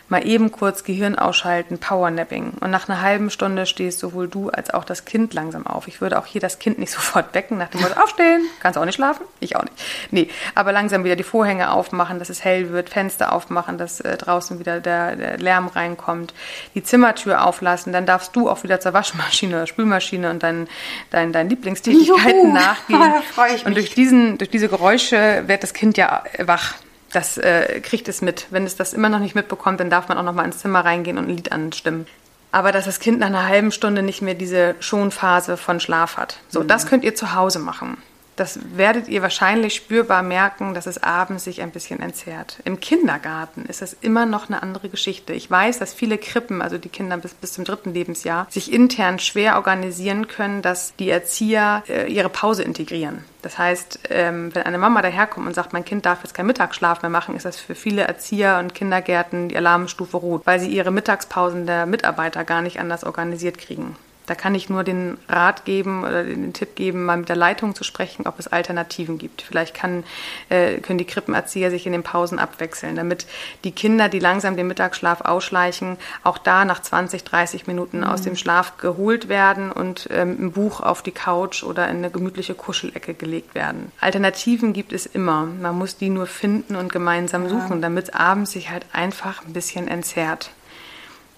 mal 0.08 0.26
eben 0.26 0.52
kurz 0.52 0.84
Gehirn 0.84 1.16
ausschalten, 1.16 1.78
Powernapping. 1.78 2.52
Und 2.60 2.70
nach 2.70 2.88
einer 2.88 3.00
halben 3.00 3.30
Stunde 3.30 3.66
stehst 3.66 3.98
sowohl 3.98 4.28
du 4.28 4.50
als 4.50 4.72
auch 4.72 4.84
das 4.84 5.04
Kind 5.04 5.34
langsam 5.34 5.66
auf. 5.66 5.88
Ich 5.88 6.00
würde 6.00 6.18
auch 6.18 6.26
hier 6.26 6.40
das 6.40 6.58
Kind 6.58 6.78
nicht 6.78 6.92
sofort 6.96 7.34
wecken, 7.34 7.58
nach 7.58 7.68
dem 7.68 7.80
Motto, 7.80 8.00
aufstehen, 8.00 8.42
kannst 8.60 8.78
auch 8.78 8.84
nicht 8.84 8.94
schlafen? 8.94 9.24
Ich 9.40 9.56
auch 9.56 9.62
nicht. 9.62 9.74
Nee, 10.10 10.28
aber 10.54 10.72
langsam 10.72 11.04
wieder 11.04 11.16
die 11.16 11.22
Vorhänge 11.22 11.72
aufmachen, 11.72 12.18
dass 12.18 12.30
es 12.30 12.44
hell 12.44 12.70
wird, 12.70 12.90
Fenster 12.90 13.32
aufmachen, 13.32 13.78
dass 13.78 14.00
äh, 14.00 14.16
draußen 14.16 14.58
wieder 14.58 14.80
der, 14.80 15.16
der 15.16 15.38
Lärm 15.38 15.68
reinkommt, 15.68 16.34
die 16.74 16.82
Zimmertür 16.82 17.44
auflassen, 17.44 17.92
dann 17.92 18.06
darfst 18.06 18.36
du 18.36 18.48
auch 18.48 18.62
wieder 18.62 18.80
zur 18.80 18.92
Waschmaschine 18.92 19.56
oder 19.56 19.66
Spülmaschine 19.66 20.30
und 20.30 20.42
deinen 20.42 20.68
dein, 21.10 21.32
dein 21.32 21.48
Lieblingstätigkeiten 21.48 22.40
Juhu, 22.40 22.52
nachgehen. 22.52 23.00
da 23.00 23.22
freu 23.22 23.48
ich 23.54 23.66
und 23.66 23.74
mich. 23.74 23.84
durch, 23.84 23.94
diesen, 23.94 24.38
durch 24.38 24.50
diese 24.50 24.68
Geräusche 24.68 25.44
wird 25.46 25.62
das 25.62 25.72
Kind 25.72 25.96
ja 25.96 26.22
wach. 26.38 26.75
Das 27.12 27.38
äh, 27.38 27.80
kriegt 27.80 28.08
es 28.08 28.20
mit. 28.20 28.46
Wenn 28.50 28.64
es 28.64 28.76
das 28.76 28.92
immer 28.92 29.08
noch 29.08 29.20
nicht 29.20 29.34
mitbekommt, 29.34 29.80
dann 29.80 29.90
darf 29.90 30.08
man 30.08 30.18
auch 30.18 30.22
noch 30.22 30.34
mal 30.34 30.44
ins 30.44 30.58
Zimmer 30.58 30.84
reingehen 30.84 31.18
und 31.18 31.28
ein 31.28 31.36
Lied 31.36 31.52
anstimmen. 31.52 32.06
Aber 32.52 32.72
dass 32.72 32.86
das 32.86 33.00
Kind 33.00 33.18
nach 33.18 33.26
einer 33.26 33.46
halben 33.46 33.70
Stunde 33.70 34.02
nicht 34.02 34.22
mehr 34.22 34.34
diese 34.34 34.75
Schonphase 34.80 35.56
von 35.56 35.80
Schlaf 35.80 36.16
hat. 36.16 36.38
So, 36.48 36.62
das 36.62 36.86
könnt 36.86 37.04
ihr 37.04 37.14
zu 37.14 37.34
Hause 37.34 37.58
machen. 37.58 37.98
Das 38.37 38.59
werdet 38.76 39.09
ihr 39.09 39.23
wahrscheinlich 39.23 39.75
spürbar 39.75 40.23
merken, 40.23 40.75
dass 40.75 40.87
es 40.87 41.02
abends 41.02 41.45
sich 41.45 41.62
ein 41.62 41.71
bisschen 41.71 42.00
entzerrt. 42.00 42.59
Im 42.64 42.81
Kindergarten 42.81 43.64
ist 43.64 43.81
das 43.81 43.97
immer 44.02 44.26
noch 44.26 44.49
eine 44.49 44.62
andere 44.62 44.90
Geschichte. 44.90 45.33
Ich 45.33 45.50
weiß, 45.50 45.78
dass 45.78 45.95
viele 45.95 46.19
Krippen, 46.19 46.61
also 46.61 46.76
die 46.76 46.90
Kinder 46.90 47.16
bis, 47.16 47.33
bis 47.33 47.55
zum 47.55 47.64
dritten 47.64 47.95
Lebensjahr, 47.95 48.47
sich 48.50 48.71
intern 48.71 49.19
schwer 49.19 49.57
organisieren 49.57 50.28
können, 50.28 50.61
dass 50.61 50.95
die 50.97 51.09
Erzieher 51.09 51.83
äh, 51.88 52.12
ihre 52.12 52.28
Pause 52.28 52.62
integrieren. 52.62 53.25
Das 53.40 53.57
heißt, 53.57 54.00
ähm, 54.11 54.55
wenn 54.55 54.64
eine 54.64 54.78
Mama 54.78 55.00
daherkommt 55.00 55.47
und 55.47 55.55
sagt, 55.55 55.73
mein 55.73 55.85
Kind 55.85 56.05
darf 56.05 56.23
jetzt 56.23 56.35
keinen 56.35 56.49
Mittagsschlaf 56.49 57.00
mehr 57.00 57.11
machen, 57.11 57.37
ist 57.37 57.47
das 57.47 57.59
für 57.59 57.75
viele 57.75 58.02
Erzieher 58.02 58.59
und 58.59 58.75
Kindergärten 58.75 59.49
die 59.49 59.57
Alarmstufe 59.57 60.16
rot, 60.16 60.43
weil 60.45 60.61
sie 60.61 60.69
ihre 60.69 60.90
Mittagspausen 60.90 61.64
der 61.64 61.87
Mitarbeiter 61.87 62.45
gar 62.45 62.61
nicht 62.61 62.81
anders 62.81 63.05
organisiert 63.05 63.57
kriegen. 63.57 63.97
Da 64.26 64.35
kann 64.35 64.54
ich 64.54 64.68
nur 64.68 64.85
den 64.85 65.18
Rat 65.28 65.64
geben 65.64 66.02
oder 66.04 66.25
den 66.25 66.52
Tipp 66.52 66.75
geben, 66.75 67.04
mal 67.04 67.16
mit 67.16 67.28
der 67.28 67.37
Leitung 67.37 67.75
zu 67.75 67.85
sprechen, 67.85 68.26
ob 68.26 68.38
es 68.38 68.49
Alternativen 68.49 69.18
gibt. 69.18 69.42
Vielleicht 69.42 69.75
kann, 69.75 70.04
äh, 70.49 70.78
können 70.78 70.99
die 70.99 71.04
Krippenerzieher 71.04 71.71
sich 71.71 71.87
in 71.87 71.92
den 71.92 72.02
Pausen 72.02 72.38
abwechseln, 72.38 72.97
damit 72.97 73.26
die 73.64 73.73
Kinder, 73.73 74.09
die 74.09 74.18
langsam 74.18 74.56
den 74.56 74.66
Mittagsschlaf 74.66 75.21
ausschleichen, 75.21 75.97
auch 76.25 76.38
da 76.38 76.64
nach 76.64 76.83
20, 76.83 77.25
30 77.25 77.66
Minuten 77.66 78.04
aus 78.04 78.23
dem 78.23 78.37
Schlaf 78.37 78.76
geholt 78.78 79.28
werden 79.28 79.71
und 79.73 80.09
ähm, 80.11 80.37
ein 80.40 80.52
Buch 80.52 80.80
auf 80.80 81.02
die 81.02 81.12
Couch 81.12 81.62
oder 81.62 81.88
in 81.88 81.99
eine 81.99 82.11
gemütliche 82.11 82.54
Kuschelecke 82.54 83.14
gelegt 83.14 83.54
werden. 83.54 83.92
Alternativen 84.00 84.73
gibt 84.73 84.92
es 84.92 85.06
immer. 85.06 85.45
Man 85.47 85.78
muss 85.78 85.97
die 85.97 86.11
nur 86.11 86.26
finden 86.26 86.76
und 86.76 86.92
gemeinsam 86.92 87.49
suchen, 87.49 87.80
damit 87.80 88.14
abends 88.14 88.52
sich 88.52 88.71
halt 88.71 88.87
einfach 88.92 89.45
ein 89.45 89.52
bisschen 89.52 89.88
entzerrt. 89.88 90.50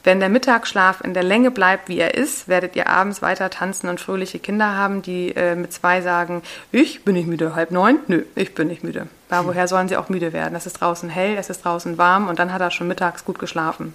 Wenn 0.05 0.21
der 0.21 0.29
Mittagsschlaf 0.29 1.01
in 1.03 1.13
der 1.13 1.23
Länge 1.25 1.51
bleibt, 1.51 1.89
wie 1.89 1.99
er 1.99 2.15
ist, 2.15 2.49
werdet 2.49 2.77
ihr 2.77 2.89
abends 2.89 3.21
weiter 3.21 3.51
tanzen 3.51 3.89
und 3.89 4.01
fröhliche 4.01 4.39
Kinder 4.39 4.75
haben, 4.77 5.03
die 5.03 5.31
äh, 5.37 5.55
mit 5.57 5.73
zwei 5.73 6.01
sagen, 6.01 6.43
ich 6.73 7.05
bin 7.05 7.15
nicht 7.15 7.27
müde, 7.27 7.55
halb 7.55 7.71
neun? 7.73 7.99
Nö, 8.07 8.23
ich 8.35 8.55
bin 8.55 8.69
nicht 8.69 8.85
müde. 8.85 9.09
Da 9.29 9.45
woher 9.45 9.69
sollen 9.69 9.89
sie 9.89 9.97
auch 9.99 10.09
müde 10.09 10.33
werden? 10.33 10.55
Es 10.55 10.65
ist 10.65 10.81
draußen 10.81 11.11
hell, 11.11 11.37
es 11.39 11.51
ist 11.51 11.63
draußen 11.65 11.99
warm 11.99 12.29
und 12.29 12.39
dann 12.39 12.53
hat 12.53 12.63
er 12.63 12.71
schon 12.71 12.89
mittags 12.89 13.25
gut 13.27 13.39
geschlafen. 13.39 13.93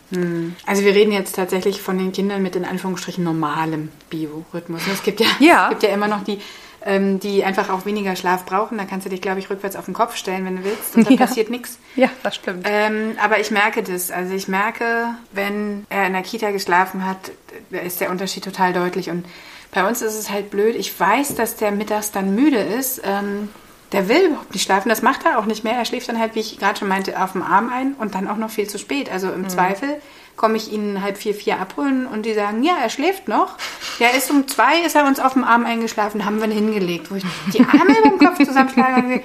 Also 0.68 0.84
wir 0.84 0.94
reden 0.94 1.12
jetzt 1.12 1.36
tatsächlich 1.36 1.82
von 1.82 1.98
den 1.98 2.12
Kindern 2.12 2.44
mit 2.44 2.56
in 2.56 2.66
Anführungsstrichen 2.66 3.24
normalem 3.24 3.90
Biorhythmus. 4.12 4.82
Es 4.92 5.02
gibt 5.02 5.20
ja, 5.22 5.28
Ja. 5.40 5.64
es 5.66 5.70
gibt 5.72 5.84
ja 5.84 5.90
immer 5.90 6.08
noch 6.08 6.24
die 6.24 6.40
ähm, 6.86 7.20
die 7.20 7.44
einfach 7.44 7.70
auch 7.70 7.86
weniger 7.86 8.16
Schlaf 8.16 8.46
brauchen. 8.46 8.78
Da 8.78 8.86
kannst 8.86 9.06
du 9.06 9.10
dich, 9.10 9.22
glaube 9.22 9.40
ich, 9.40 9.50
rückwärts 9.50 9.76
auf 9.76 9.86
den 9.86 9.94
Kopf 9.94 10.16
stellen, 10.16 10.46
wenn 10.46 10.58
du 10.58 10.64
willst. 10.66 10.96
Und 10.96 11.06
dann 11.08 11.14
Ja. 11.14 11.26
passiert 11.26 11.50
nichts. 11.50 11.80
Ja, 11.96 12.10
das 12.24 12.36
stimmt. 12.36 12.66
Ähm, 12.70 13.16
aber 13.24 13.40
ich 13.40 13.52
merke 13.52 13.84
das. 13.84 14.12
Also 14.12 14.34
ich 14.34 14.48
merke, 14.48 15.16
wenn 15.32 15.86
er 15.90 16.08
in 16.08 16.14
der 16.14 16.22
Kita 16.24 16.52
geschlafen 16.52 17.06
hat, 17.06 17.32
da 17.72 17.80
ist 17.80 18.02
der 18.02 18.10
Unterschied 18.12 18.44
total 18.44 18.74
deutlich. 18.74 19.10
Und 19.10 19.26
bei 19.72 19.88
uns 19.88 20.02
ist 20.02 20.16
es 20.16 20.30
halt 20.30 20.50
blöd. 20.50 20.76
Ich 20.76 20.98
weiß, 21.00 21.36
dass 21.36 21.56
der 21.56 21.72
mittags 21.72 22.12
dann 22.12 22.36
müde 22.36 22.60
ist. 22.60 23.02
Ähm, 23.06 23.50
der 23.92 24.10
will 24.10 24.26
überhaupt 24.26 24.52
nicht 24.54 24.64
schlafen. 24.64 24.90
Das 24.90 25.02
macht 25.04 25.24
er 25.26 25.38
auch 25.40 25.46
nicht 25.46 25.64
mehr. 25.64 25.74
Er 25.74 25.86
schläft 25.86 26.10
dann 26.10 26.20
halt, 26.20 26.36
wie 26.36 26.40
ich 26.40 26.58
gerade 26.60 26.80
schon 26.80 26.88
meinte, 26.88 27.22
auf 27.22 27.34
dem 27.34 27.44
Arm 27.44 27.72
ein 27.72 27.94
und 27.94 28.16
dann 28.16 28.28
auch 28.28 28.38
noch 28.38 28.50
viel 28.50 28.68
zu 28.68 28.78
spät. 28.80 29.12
Also 29.12 29.32
im 29.32 29.48
Zweifel 29.50 30.02
komme 30.36 30.58
ich 30.58 30.72
ihn 30.72 31.02
halb 31.02 31.18
vier, 31.18 31.34
vier 31.34 31.60
abholen 31.60 32.08
und 32.08 32.26
die 32.26 32.34
sagen, 32.34 32.64
ja, 32.64 32.78
er 32.82 32.90
schläft 32.90 33.28
noch. 33.28 33.58
Ja, 34.00 34.10
ist 34.10 34.32
um 34.32 34.48
zwei, 34.48 34.80
ist 34.86 34.96
er 34.96 35.06
uns 35.06 35.20
auf 35.20 35.34
dem 35.34 35.44
Arm 35.44 35.66
eingeschlafen, 35.66 36.26
haben 36.26 36.40
wir 36.40 36.46
ihn 36.46 36.52
hingelegt, 36.52 37.12
wo 37.12 37.16
ich 37.16 37.24
die 37.54 37.62
Arme 37.62 37.98
über 38.00 38.10
dem 38.10 38.20
Kopf 38.20 38.38
zusammenschlage 38.38 39.22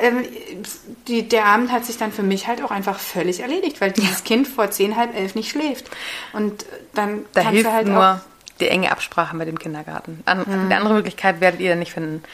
ähm, 0.00 0.24
die, 1.06 1.28
der 1.28 1.46
Abend 1.46 1.70
hat 1.70 1.84
sich 1.84 1.96
dann 1.96 2.12
für 2.12 2.22
mich 2.22 2.48
halt 2.48 2.62
auch 2.62 2.70
einfach 2.70 2.98
völlig 2.98 3.40
erledigt, 3.40 3.80
weil 3.80 3.92
dieses 3.92 4.24
Kind 4.24 4.48
vor 4.48 4.70
zehn, 4.70 4.96
halb 4.96 5.14
elf 5.14 5.34
nicht 5.34 5.50
schläft. 5.50 5.90
Und 6.32 6.66
dann 6.94 7.24
Da 7.32 7.42
kannst 7.42 7.54
hilft 7.54 7.70
du 7.70 7.72
halt 7.72 7.86
nur 7.86 8.20
die 8.60 8.68
enge 8.68 8.90
Absprache 8.90 9.36
mit 9.36 9.48
dem 9.48 9.58
Kindergarten. 9.58 10.22
An, 10.24 10.44
Eine 10.46 10.76
andere 10.76 10.94
Möglichkeit 10.94 11.40
werdet 11.40 11.60
ihr 11.60 11.70
dann 11.70 11.78
nicht 11.78 11.92
finden. 11.92 12.24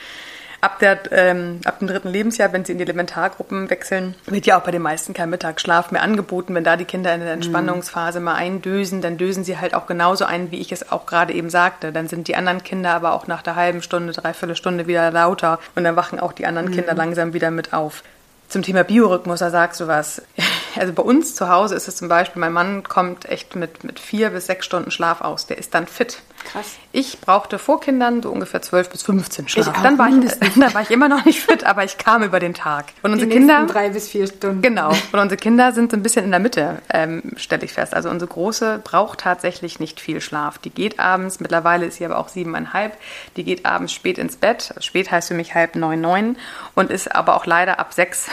Ab, 0.62 0.78
der, 0.78 1.00
ähm, 1.10 1.60
ab 1.64 1.80
dem 1.80 1.88
dritten 1.88 2.08
Lebensjahr, 2.08 2.52
wenn 2.52 2.64
sie 2.64 2.70
in 2.70 2.78
die 2.78 2.84
Elementargruppen 2.84 3.68
wechseln, 3.68 4.14
wird 4.26 4.46
ja 4.46 4.56
auch 4.56 4.62
bei 4.62 4.70
den 4.70 4.80
meisten 4.80 5.12
kein 5.12 5.28
Mittagsschlaf 5.28 5.90
mehr 5.90 6.02
angeboten. 6.02 6.54
Wenn 6.54 6.62
da 6.62 6.76
die 6.76 6.84
Kinder 6.84 7.12
in 7.12 7.20
der 7.20 7.32
Entspannungsphase 7.32 8.20
mal 8.20 8.36
eindösen, 8.36 9.02
dann 9.02 9.18
dösen 9.18 9.42
sie 9.42 9.58
halt 9.58 9.74
auch 9.74 9.88
genauso 9.88 10.24
ein, 10.24 10.52
wie 10.52 10.60
ich 10.60 10.70
es 10.70 10.92
auch 10.92 11.04
gerade 11.04 11.32
eben 11.32 11.50
sagte. 11.50 11.90
Dann 11.90 12.06
sind 12.06 12.28
die 12.28 12.36
anderen 12.36 12.62
Kinder 12.62 12.94
aber 12.94 13.12
auch 13.12 13.26
nach 13.26 13.42
der 13.42 13.56
halben 13.56 13.82
Stunde, 13.82 14.12
dreiviertel 14.12 14.54
Stunde 14.54 14.86
wieder 14.86 15.10
lauter 15.10 15.58
und 15.74 15.82
dann 15.82 15.96
wachen 15.96 16.20
auch 16.20 16.32
die 16.32 16.46
anderen 16.46 16.70
Kinder 16.70 16.94
langsam 16.94 17.32
wieder 17.32 17.50
mit 17.50 17.72
auf. 17.72 18.04
Zum 18.48 18.62
Thema 18.62 18.84
Biorhythmus, 18.84 19.40
da 19.40 19.50
sagst 19.50 19.80
du 19.80 19.88
was. 19.88 20.22
Also 20.74 20.94
bei 20.94 21.02
uns 21.02 21.34
zu 21.34 21.50
Hause 21.50 21.74
ist 21.74 21.86
es 21.86 21.96
zum 21.96 22.08
Beispiel, 22.08 22.40
mein 22.40 22.54
Mann 22.54 22.82
kommt 22.82 23.26
echt 23.26 23.56
mit, 23.56 23.84
mit 23.84 24.00
vier 24.00 24.30
bis 24.30 24.46
sechs 24.46 24.64
Stunden 24.64 24.90
Schlaf 24.90 25.20
aus. 25.20 25.46
Der 25.46 25.58
ist 25.58 25.74
dann 25.74 25.86
fit. 25.86 26.22
Krass. 26.50 26.76
Ich 26.92 27.20
brauchte 27.20 27.58
vor 27.58 27.80
Kindern 27.80 28.22
so 28.22 28.30
ungefähr 28.30 28.60
12 28.60 28.90
bis 28.90 29.02
15 29.02 29.48
Schlaf. 29.48 29.68
Ich 29.74 29.82
dann, 29.82 29.98
war 29.98 30.08
ich, 30.08 30.14
dann 30.58 30.74
war 30.74 30.82
ich 30.82 30.90
immer 30.90 31.08
noch 31.08 31.24
nicht 31.24 31.40
fit, 31.40 31.64
aber 31.64 31.84
ich 31.84 31.98
kam 31.98 32.22
über 32.22 32.40
den 32.40 32.54
Tag. 32.54 32.86
Und 33.02 33.10
Die 33.10 33.14
unsere 33.14 33.28
nächsten 33.28 33.48
Kinder. 33.48 33.72
drei 33.72 33.88
bis 33.90 34.08
vier 34.08 34.26
Stunden. 34.26 34.60
Genau. 34.62 34.90
Und 34.90 35.18
unsere 35.18 35.36
Kinder 35.36 35.72
sind 35.72 35.90
so 35.90 35.96
ein 35.96 36.02
bisschen 36.02 36.24
in 36.24 36.30
der 36.30 36.40
Mitte, 36.40 36.78
ähm, 36.92 37.22
stelle 37.36 37.64
ich 37.64 37.72
fest. 37.72 37.94
Also 37.94 38.10
unsere 38.10 38.30
Große 38.30 38.80
braucht 38.84 39.20
tatsächlich 39.20 39.80
nicht 39.80 40.00
viel 40.00 40.20
Schlaf. 40.20 40.58
Die 40.58 40.70
geht 40.70 40.98
abends, 40.98 41.40
mittlerweile 41.40 41.86
ist 41.86 41.96
sie 41.96 42.04
aber 42.04 42.18
auch 42.18 42.28
siebeneinhalb, 42.28 42.96
die 43.36 43.44
geht 43.44 43.64
abends 43.64 43.92
spät 43.92 44.18
ins 44.18 44.36
Bett. 44.36 44.74
Spät 44.80 45.10
heißt 45.10 45.28
für 45.28 45.34
mich 45.34 45.54
halb 45.54 45.76
neun, 45.76 46.00
neun 46.00 46.36
und 46.74 46.90
ist 46.90 47.14
aber 47.14 47.36
auch 47.36 47.46
leider 47.46 47.78
ab 47.78 47.92
sechs 47.94 48.26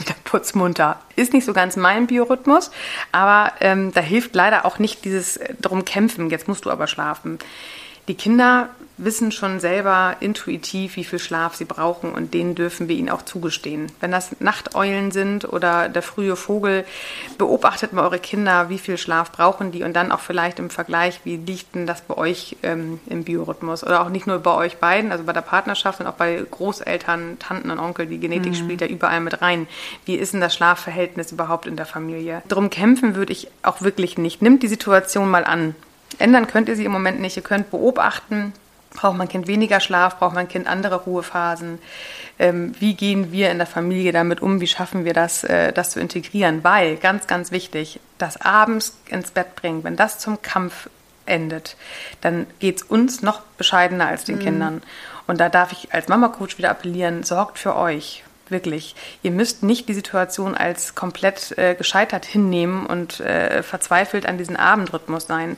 wieder 0.00 0.14
putzmunter. 0.24 0.98
Ist 1.16 1.32
nicht 1.32 1.44
so 1.44 1.52
ganz 1.52 1.76
mein 1.76 2.06
Biorhythmus, 2.06 2.70
aber 3.12 3.52
ähm, 3.60 3.92
da 3.92 4.00
hilft 4.00 4.34
leider 4.34 4.64
auch 4.64 4.78
nicht 4.78 5.04
dieses 5.04 5.36
äh, 5.36 5.54
drum 5.60 5.84
kämpfen, 5.84 6.30
jetzt 6.30 6.48
musst 6.48 6.64
du 6.64 6.70
aber 6.70 6.86
schlafen. 6.86 7.38
Die 8.08 8.14
Kinder 8.14 8.70
wissen 9.04 9.32
schon 9.32 9.60
selber 9.60 10.16
intuitiv, 10.20 10.96
wie 10.96 11.04
viel 11.04 11.18
Schlaf 11.18 11.54
sie 11.54 11.64
brauchen 11.64 12.12
und 12.12 12.34
denen 12.34 12.54
dürfen 12.54 12.88
wir 12.88 12.96
ihnen 12.96 13.10
auch 13.10 13.22
zugestehen. 13.22 13.90
Wenn 14.00 14.10
das 14.10 14.40
Nachteulen 14.40 15.10
sind 15.10 15.50
oder 15.50 15.88
der 15.88 16.02
frühe 16.02 16.36
Vogel, 16.36 16.84
beobachtet 17.38 17.92
mal 17.92 18.04
eure 18.04 18.18
Kinder, 18.18 18.68
wie 18.68 18.78
viel 18.78 18.98
Schlaf 18.98 19.32
brauchen 19.32 19.72
die 19.72 19.82
und 19.82 19.94
dann 19.94 20.12
auch 20.12 20.20
vielleicht 20.20 20.58
im 20.58 20.70
Vergleich, 20.70 21.20
wie 21.24 21.36
liegt 21.36 21.74
denn 21.74 21.86
das 21.86 22.02
bei 22.02 22.16
euch 22.16 22.56
ähm, 22.62 23.00
im 23.06 23.24
Biorhythmus 23.24 23.84
oder 23.84 24.02
auch 24.02 24.08
nicht 24.08 24.26
nur 24.26 24.38
bei 24.38 24.54
euch 24.54 24.76
beiden, 24.76 25.12
also 25.12 25.24
bei 25.24 25.32
der 25.32 25.40
Partnerschaft, 25.40 25.98
sondern 25.98 26.14
auch 26.14 26.18
bei 26.18 26.42
Großeltern, 26.50 27.38
Tanten 27.38 27.70
und 27.70 27.78
Onkel. 27.78 28.06
Die 28.06 28.18
Genetik 28.18 28.56
spielt 28.56 28.80
ja 28.80 28.86
überall 28.86 29.20
mit 29.20 29.42
rein. 29.42 29.66
Wie 30.04 30.14
ist 30.14 30.32
denn 30.32 30.40
das 30.40 30.54
Schlafverhältnis 30.54 31.32
überhaupt 31.32 31.66
in 31.66 31.76
der 31.76 31.86
Familie? 31.86 32.42
Drum 32.48 32.70
kämpfen 32.70 33.14
würde 33.14 33.32
ich 33.32 33.48
auch 33.62 33.82
wirklich 33.82 34.18
nicht. 34.18 34.42
Nimmt 34.42 34.62
die 34.62 34.68
Situation 34.68 35.30
mal 35.30 35.44
an. 35.44 35.74
Ändern 36.18 36.46
könnt 36.46 36.68
ihr 36.68 36.76
sie 36.76 36.84
im 36.84 36.92
Moment 36.92 37.20
nicht. 37.20 37.36
Ihr 37.36 37.42
könnt 37.42 37.70
beobachten, 37.70 38.52
braucht 38.90 39.16
mein 39.16 39.28
Kind 39.28 39.46
weniger 39.46 39.80
Schlaf, 39.80 40.18
braucht 40.18 40.34
mein 40.34 40.48
Kind 40.48 40.66
andere 40.66 40.96
Ruhephasen. 40.96 41.78
Ähm, 42.38 42.74
wie 42.78 42.94
gehen 42.94 43.32
wir 43.32 43.50
in 43.50 43.58
der 43.58 43.66
Familie 43.66 44.12
damit 44.12 44.40
um? 44.40 44.60
Wie 44.60 44.66
schaffen 44.66 45.04
wir 45.04 45.14
das, 45.14 45.44
äh, 45.44 45.72
das 45.72 45.90
zu 45.90 46.00
integrieren? 46.00 46.64
Weil, 46.64 46.96
ganz, 46.96 47.26
ganz 47.26 47.52
wichtig, 47.52 48.00
das 48.18 48.40
abends 48.40 48.98
ins 49.08 49.30
Bett 49.30 49.56
bringen, 49.56 49.84
wenn 49.84 49.96
das 49.96 50.18
zum 50.18 50.42
Kampf 50.42 50.88
endet, 51.26 51.76
dann 52.20 52.46
geht 52.58 52.78
es 52.78 52.82
uns 52.82 53.22
noch 53.22 53.40
bescheidener 53.56 54.08
als 54.08 54.24
den 54.24 54.38
Kindern. 54.38 54.82
Und 55.26 55.38
da 55.38 55.48
darf 55.48 55.70
ich 55.70 55.94
als 55.94 56.08
Mama-Coach 56.08 56.58
wieder 56.58 56.70
appellieren, 56.70 57.22
sorgt 57.22 57.58
für 57.58 57.76
euch. 57.76 58.24
Wirklich. 58.48 58.96
Ihr 59.22 59.30
müsst 59.30 59.62
nicht 59.62 59.88
die 59.88 59.94
Situation 59.94 60.56
als 60.56 60.96
komplett 60.96 61.56
äh, 61.56 61.76
gescheitert 61.76 62.24
hinnehmen 62.24 62.84
und 62.84 63.20
äh, 63.20 63.62
verzweifelt 63.62 64.26
an 64.26 64.38
diesen 64.38 64.56
Abendrhythmus 64.56 65.28
sein. 65.28 65.56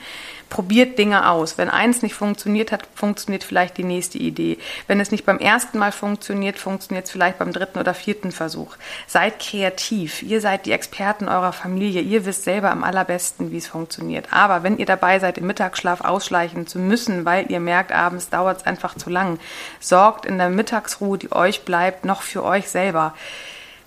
Probiert 0.53 0.99
Dinge 0.99 1.31
aus. 1.31 1.57
Wenn 1.57 1.71
eins 1.71 2.03
nicht 2.03 2.15
funktioniert 2.15 2.73
hat, 2.73 2.87
funktioniert 2.95 3.43
vielleicht 3.43 3.79
die 3.79 3.85
nächste 3.85 4.19
Idee. 4.19 4.59
Wenn 4.87 5.01
es 5.01 5.11
nicht 5.11 5.25
beim 5.25 5.39
ersten 5.39 5.79
Mal 5.79 5.93
funktioniert, 5.93 6.59
funktioniert 6.59 7.07
es 7.07 7.11
vielleicht 7.11 7.39
beim 7.39 7.55
dritten 7.55 7.79
oder 7.79 7.95
vierten 7.95 8.33
Versuch. 8.33 8.77
Seid 9.07 9.39
kreativ. 9.39 10.23
Ihr 10.23 10.43
seid 10.43 10.67
die 10.67 10.73
Experten 10.73 11.27
eurer 11.27 11.55
Familie. 11.55 12.03
Ihr 12.03 12.27
wisst 12.27 12.45
selber 12.45 12.71
am 12.71 12.85
allerbesten, 12.85 13.51
wie 13.51 13.57
es 13.57 13.67
funktioniert. 13.67 14.31
Aber 14.31 14.63
wenn 14.63 14.77
ihr 14.77 14.85
dabei 14.85 15.21
seid, 15.21 15.39
im 15.39 15.47
Mittagsschlaf 15.47 16.03
ausschleichen 16.03 16.67
zu 16.67 16.79
müssen, 16.79 17.25
weil 17.25 17.51
ihr 17.51 17.59
merkt, 17.59 17.91
abends 17.91 18.29
dauert 18.29 18.59
es 18.59 18.67
einfach 18.67 18.95
zu 18.95 19.09
lang, 19.09 19.39
sorgt 19.81 20.27
in 20.27 20.37
der 20.37 20.51
Mittagsruhe, 20.51 21.17
die 21.17 21.33
euch 21.33 21.65
bleibt, 21.65 22.05
noch 22.05 22.21
für 22.21 22.45
euch 22.45 22.69
selber 22.69 23.15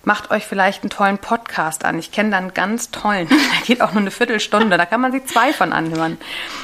macht 0.06 0.30
euch 0.30 0.46
vielleicht 0.46 0.84
einen 0.84 0.90
tollen 0.90 1.18
Podcast 1.18 1.84
an. 1.84 1.98
Ich 1.98 2.12
kenne 2.12 2.30
da 2.30 2.36
einen 2.38 2.54
ganz 2.54 2.92
tollen. 2.92 3.28
Der 3.28 3.38
geht 3.66 3.82
auch 3.82 3.90
nur 3.92 4.02
eine 4.02 4.12
Viertelstunde. 4.12 4.78
Da 4.78 4.86
kann 4.86 5.00
man 5.00 5.10
sich 5.10 5.26
zwei 5.26 5.52
von 5.52 5.72
anhören. 5.72 6.16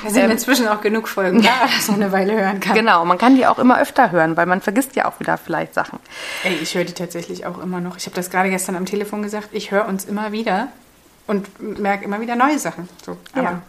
Da 0.04 0.10
sind 0.10 0.30
inzwischen 0.30 0.68
auch 0.68 0.80
genug 0.80 1.08
Folgen 1.08 1.42
da, 1.42 1.50
dass 1.76 1.88
man 1.88 2.00
eine 2.00 2.12
Weile 2.12 2.34
hören 2.40 2.60
kann. 2.60 2.74
Genau, 2.74 3.04
man 3.04 3.18
kann 3.18 3.34
die 3.34 3.44
auch 3.46 3.58
immer 3.58 3.80
öfter 3.80 4.12
hören, 4.12 4.36
weil 4.36 4.46
man 4.46 4.60
vergisst 4.60 4.94
ja 4.94 5.06
auch 5.06 5.18
wieder 5.18 5.36
vielleicht 5.38 5.74
Sachen. 5.74 5.98
Ey, 6.44 6.54
ich 6.54 6.76
höre 6.76 6.84
die 6.84 6.92
tatsächlich 6.92 7.44
auch 7.44 7.58
immer 7.58 7.80
noch. 7.80 7.96
Ich 7.96 8.06
habe 8.06 8.14
das 8.14 8.30
gerade 8.30 8.48
gestern 8.48 8.76
am 8.76 8.86
Telefon 8.86 9.22
gesagt. 9.24 9.48
Ich 9.50 9.72
höre 9.72 9.86
uns 9.86 10.04
immer 10.04 10.30
wieder 10.30 10.68
und 11.26 11.60
merke 11.60 12.04
immer 12.04 12.20
wieder 12.20 12.36
neue 12.36 12.60
Sachen. 12.60 12.88
So, 13.04 13.16
aber 13.32 13.42
Ja. 13.42 13.62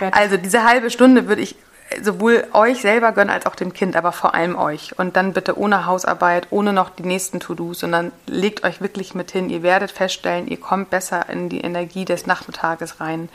dann. 0.00 0.12
Also 0.12 0.36
diese 0.36 0.62
halbe 0.62 0.88
Stunde 0.90 1.26
würde 1.26 1.42
ich 1.42 1.56
sowohl 2.02 2.44
euch 2.52 2.80
selber 2.80 3.12
gönnen 3.12 3.30
als 3.30 3.46
auch 3.46 3.54
dem 3.54 3.72
Kind, 3.72 3.96
aber 3.96 4.12
vor 4.12 4.34
allem 4.34 4.56
euch. 4.56 4.98
Und 4.98 5.16
dann 5.16 5.32
bitte 5.32 5.58
ohne 5.58 5.86
Hausarbeit, 5.86 6.48
ohne 6.50 6.72
noch 6.72 6.90
die 6.90 7.04
nächsten 7.04 7.38
To-Dos, 7.38 7.80
sondern 7.80 8.12
legt 8.26 8.64
euch 8.64 8.80
wirklich 8.80 9.14
mit 9.14 9.30
hin. 9.30 9.50
Ihr 9.50 9.62
werdet 9.62 9.92
feststellen, 9.92 10.48
ihr 10.48 10.58
kommt 10.58 10.90
besser 10.90 11.28
in 11.28 11.48
die 11.48 11.60
Energie 11.60 12.04
des 12.04 12.26
Nachmittages 12.26 13.00
rein. 13.00 13.28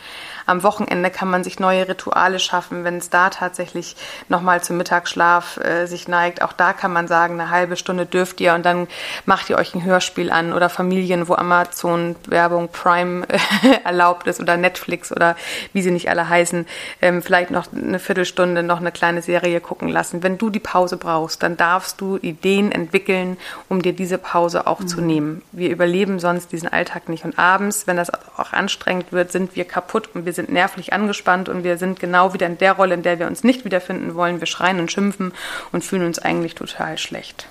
Am 0.46 0.64
Wochenende 0.64 1.10
kann 1.10 1.30
man 1.30 1.44
sich 1.44 1.60
neue 1.60 1.88
Rituale 1.88 2.40
schaffen, 2.40 2.84
wenn 2.84 2.98
es 2.98 3.10
da 3.10 3.30
tatsächlich 3.30 3.96
nochmal 4.28 4.62
zum 4.62 4.78
Mittagsschlaf 4.78 5.58
äh, 5.58 5.86
sich 5.86 6.08
neigt. 6.08 6.42
Auch 6.42 6.54
da 6.54 6.74
kann 6.74 6.92
man 6.92 7.08
sagen, 7.08 7.40
eine 7.40 7.52
halbe 7.52 7.78
Stunde 7.78 8.06
dürft 8.06 8.42
ihr 8.42 8.54
und 8.54 8.66
dann 8.66 8.88
macht 9.26 9.50
ihr 9.50 9.58
euch 9.58 9.74
ein 9.76 9.84
Hörspiel 9.84 10.30
an 10.30 10.52
oder 10.52 10.70
Familien, 10.70 11.28
wo 11.30 11.36
Amazon 11.36 12.18
Werbung 12.28 12.68
Prime 12.70 13.26
erlaubt 13.86 14.28
ist 14.28 14.42
oder 14.42 14.58
Netflix 14.58 15.12
oder 15.12 15.38
wie 15.72 15.82
sie 15.82 15.92
nicht 15.92 16.10
alle 16.10 16.28
heißen, 16.28 16.68
ähm, 17.02 17.22
vielleicht 17.22 17.52
noch 17.52 17.68
eine 17.74 18.00
Viertelstunde 18.00 18.41
noch 18.48 18.80
eine 18.80 18.92
kleine 18.92 19.22
Serie 19.22 19.62
gucken 19.62 19.90
lassen. 19.90 20.24
Wenn 20.24 20.38
du 20.38 20.50
die 20.50 20.60
Pause 20.60 20.98
brauchst, 20.98 21.44
dann 21.44 21.58
darfst 21.58 22.02
du 22.02 22.18
Ideen 22.18 22.72
entwickeln, 22.72 23.38
um 23.70 23.82
dir 23.82 23.94
diese 23.94 24.18
Pause 24.18 24.68
auch 24.68 24.84
zu 24.84 25.02
nehmen. 25.02 25.42
Wir 25.52 25.70
überleben 25.70 26.20
sonst 26.20 26.52
diesen 26.52 26.68
Alltag 26.68 27.10
nicht. 27.10 27.26
Und 27.26 27.38
abends, 27.40 27.88
wenn 27.88 27.98
das 27.98 28.12
auch 28.14 28.54
anstrengend 28.54 29.12
wird, 29.12 29.32
sind 29.32 29.56
wir 29.56 29.66
kaputt 29.66 30.10
und 30.14 30.26
wir 30.26 30.34
sind 30.34 30.52
nervlich 30.52 30.94
angespannt 30.94 31.50
und 31.50 31.64
wir 31.64 31.78
sind 31.78 32.00
genau 32.00 32.34
wieder 32.34 32.48
in 32.48 32.58
der 32.58 32.74
Rolle, 32.74 32.96
in 32.96 33.04
der 33.04 33.20
wir 33.20 33.28
uns 33.28 33.44
nicht 33.44 33.66
wiederfinden 33.66 34.16
wollen. 34.16 34.40
Wir 34.40 34.48
schreien 34.48 34.80
und 34.80 34.92
schimpfen 34.92 35.34
und 35.72 35.84
fühlen 35.84 36.06
uns 36.06 36.20
eigentlich 36.20 36.56
total 36.56 36.98
schlecht. 36.98 37.48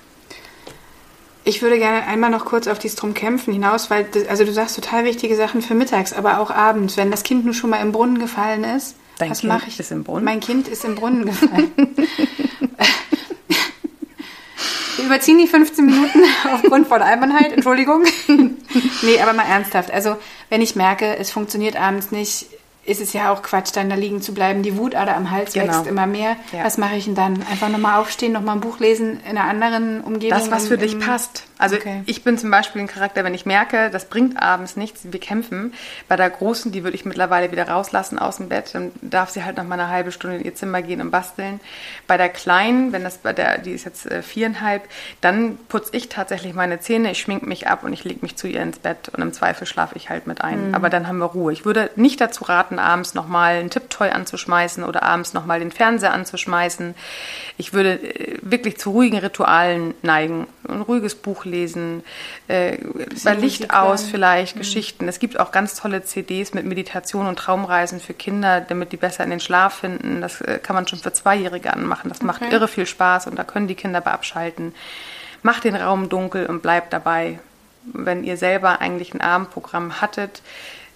Ich 1.43 1.63
würde 1.63 1.79
gerne 1.79 2.05
einmal 2.05 2.29
noch 2.29 2.45
kurz 2.45 2.67
auf 2.67 2.77
dieses 2.77 2.97
drum 2.97 3.15
kämpfen 3.15 3.51
hinaus, 3.51 3.89
weil 3.89 4.05
also 4.29 4.45
du 4.45 4.51
sagst 4.51 4.75
total 4.75 5.05
wichtige 5.05 5.35
Sachen 5.35 5.63
für 5.63 5.73
mittags, 5.73 6.13
aber 6.13 6.39
auch 6.39 6.51
abends, 6.51 6.97
wenn 6.97 7.09
das 7.09 7.23
Kind 7.23 7.45
nur 7.45 7.55
schon 7.55 7.71
mal 7.71 7.81
im 7.81 7.91
Brunnen 7.91 8.19
gefallen 8.19 8.63
ist. 8.63 8.95
Dein 9.21 9.31
was 9.31 9.41
Kind 9.41 9.53
mache 9.53 9.67
ich? 9.67 9.79
ist 9.79 9.91
im 9.91 10.03
Brunnen? 10.03 10.23
Mein 10.25 10.39
Kind 10.39 10.67
ist 10.67 10.83
im 10.83 10.95
Brunnen 10.95 11.25
gefallen. 11.25 11.71
Wir 14.97 15.05
überziehen 15.05 15.37
die 15.37 15.47
15 15.47 15.85
Minuten 15.85 16.19
aufgrund 16.53 16.87
von 16.87 17.01
Albernheit, 17.01 17.51
Entschuldigung. 17.53 18.03
nee, 18.27 19.19
aber 19.21 19.33
mal 19.33 19.45
ernsthaft. 19.45 19.91
Also, 19.91 20.17
wenn 20.49 20.61
ich 20.61 20.75
merke, 20.75 21.17
es 21.17 21.31
funktioniert 21.31 21.75
abends 21.75 22.11
nicht, 22.11 22.47
ist 22.83 22.99
es 22.99 23.13
ja 23.13 23.31
auch 23.31 23.43
Quatsch, 23.43 23.69
dann 23.75 23.89
da 23.89 23.95
liegen 23.95 24.21
zu 24.21 24.33
bleiben. 24.33 24.63
Die 24.63 24.75
Wutader 24.77 25.15
am 25.15 25.29
Hals 25.29 25.53
Genau. 25.53 25.67
wächst 25.67 25.85
immer 25.87 26.07
mehr. 26.07 26.35
Ja. 26.51 26.63
Was 26.63 26.77
mache 26.79 26.95
ich 26.95 27.05
denn 27.05 27.13
dann? 27.15 27.43
Einfach 27.51 27.69
nochmal 27.69 27.99
aufstehen, 27.99 28.31
nochmal 28.33 28.55
ein 28.55 28.61
Buch 28.61 28.79
lesen 28.79 29.19
in 29.29 29.37
einer 29.37 29.43
anderen 29.47 30.01
Umgebung? 30.01 30.37
Das, 30.37 30.49
was 30.49 30.67
für 30.67 30.77
dich 30.79 30.99
passt. 30.99 31.43
Also 31.59 31.75
Okay. 31.75 32.01
ich 32.07 32.23
bin 32.23 32.39
zum 32.39 32.49
Beispiel 32.49 32.81
ein 32.81 32.87
Charakter, 32.87 33.23
wenn 33.23 33.35
ich 33.35 33.45
merke, 33.45 33.91
das 33.91 34.05
bringt 34.05 34.41
abends 34.41 34.77
nichts, 34.77 35.01
wir 35.03 35.19
kämpfen. 35.19 35.75
Bei 36.07 36.15
der 36.15 36.27
Großen, 36.31 36.71
die 36.71 36.83
würde 36.83 36.95
ich 36.95 37.05
mittlerweile 37.05 37.51
wieder 37.51 37.67
rauslassen 37.69 38.17
aus 38.17 38.37
dem 38.37 38.49
Bett, 38.49 38.71
dann 38.73 38.91
darf 39.01 39.29
sie 39.29 39.43
halt 39.43 39.57
noch 39.57 39.63
mal 39.65 39.79
eine 39.79 39.89
halbe 39.89 40.11
Stunde 40.11 40.37
in 40.37 40.43
ihr 40.43 40.55
Zimmer 40.55 40.81
gehen 40.81 41.01
und 41.01 41.11
basteln. 41.11 41.59
Bei 42.07 42.17
der 42.17 42.29
Kleinen, 42.29 42.91
wenn 42.93 43.03
das 43.03 43.19
bei 43.19 43.31
der, 43.31 43.59
die 43.59 43.71
ist 43.73 43.85
jetzt 43.85 44.07
äh, 44.09 44.23
viereinhalb, 44.23 44.81
dann 45.21 45.59
putze 45.69 45.91
ich 45.95 46.09
tatsächlich 46.09 46.55
meine 46.55 46.79
Zähne, 46.79 47.11
ich 47.11 47.19
schminke 47.19 47.45
mich 47.45 47.67
ab 47.67 47.83
und 47.83 47.93
ich 47.93 48.03
lege 48.03 48.19
mich 48.23 48.35
zu 48.37 48.47
ihr 48.47 48.61
ins 48.63 48.79
Bett 48.79 49.09
und 49.09 49.21
im 49.21 49.31
Zweifel 49.31 49.67
schlafe 49.67 49.95
ich 49.97 50.09
halt 50.09 50.25
mit 50.25 50.41
ein. 50.41 50.73
Aber 50.73 50.89
dann 50.89 51.07
haben 51.07 51.19
wir 51.19 51.25
Ruhe. 51.27 51.53
Ich 51.53 51.63
würde 51.63 51.91
nicht 51.95 52.19
dazu 52.19 52.43
raten, 52.45 52.79
abends 52.81 53.13
noch 53.13 53.27
mal 53.27 53.55
ein 53.55 53.69
Tipptoy 53.69 54.09
anzuschmeißen 54.09 54.83
oder 54.83 55.03
abends 55.03 55.33
noch 55.33 55.45
mal 55.45 55.59
den 55.59 55.71
Fernseher 55.71 56.13
anzuschmeißen. 56.13 56.95
Ich 57.57 57.73
würde 57.73 57.93
äh, 57.93 58.37
wirklich 58.41 58.77
zu 58.77 58.91
ruhigen 58.91 59.17
Ritualen 59.17 59.93
neigen. 60.01 60.47
Ein 60.67 60.81
ruhiges 60.81 61.15
Buch 61.15 61.45
lesen, 61.45 62.03
äh, 62.47 62.77
bei 63.23 63.33
Licht 63.33 63.61
Musik 63.61 63.73
aus 63.73 64.01
hören. 64.01 64.11
vielleicht, 64.11 64.57
Geschichten. 64.57 65.07
Es 65.07 65.19
gibt 65.19 65.39
auch 65.39 65.51
ganz 65.51 65.75
tolle 65.75 66.03
CDs 66.03 66.53
mit 66.53 66.65
Meditation 66.65 67.27
und 67.27 67.37
Traumreisen 67.39 67.99
für 67.99 68.13
Kinder, 68.13 68.61
damit 68.61 68.91
die 68.91 68.97
besser 68.97 69.23
in 69.23 69.29
den 69.29 69.39
Schlaf 69.39 69.75
finden. 69.75 70.21
Das 70.21 70.41
äh, 70.41 70.59
kann 70.61 70.75
man 70.75 70.87
schon 70.87 70.99
für 70.99 71.13
Zweijährige 71.13 71.73
anmachen. 71.73 72.09
Das 72.09 72.21
macht 72.21 72.41
Okay. 72.41 72.53
irre 72.53 72.67
viel 72.67 72.85
Spaß 72.85 73.27
und 73.27 73.37
da 73.37 73.43
können 73.43 73.67
die 73.67 73.75
Kinder 73.75 74.01
bei 74.01 74.11
abschalten. 74.11 74.73
Macht 75.43 75.63
den 75.63 75.75
Raum 75.75 76.09
dunkel 76.09 76.45
und 76.47 76.61
bleibt 76.61 76.93
dabei. 76.93 77.39
Wenn 77.83 78.23
ihr 78.23 78.37
selber 78.37 78.79
eigentlich 78.79 79.13
ein 79.13 79.21
Abendprogramm 79.21 80.01
hattet, 80.01 80.41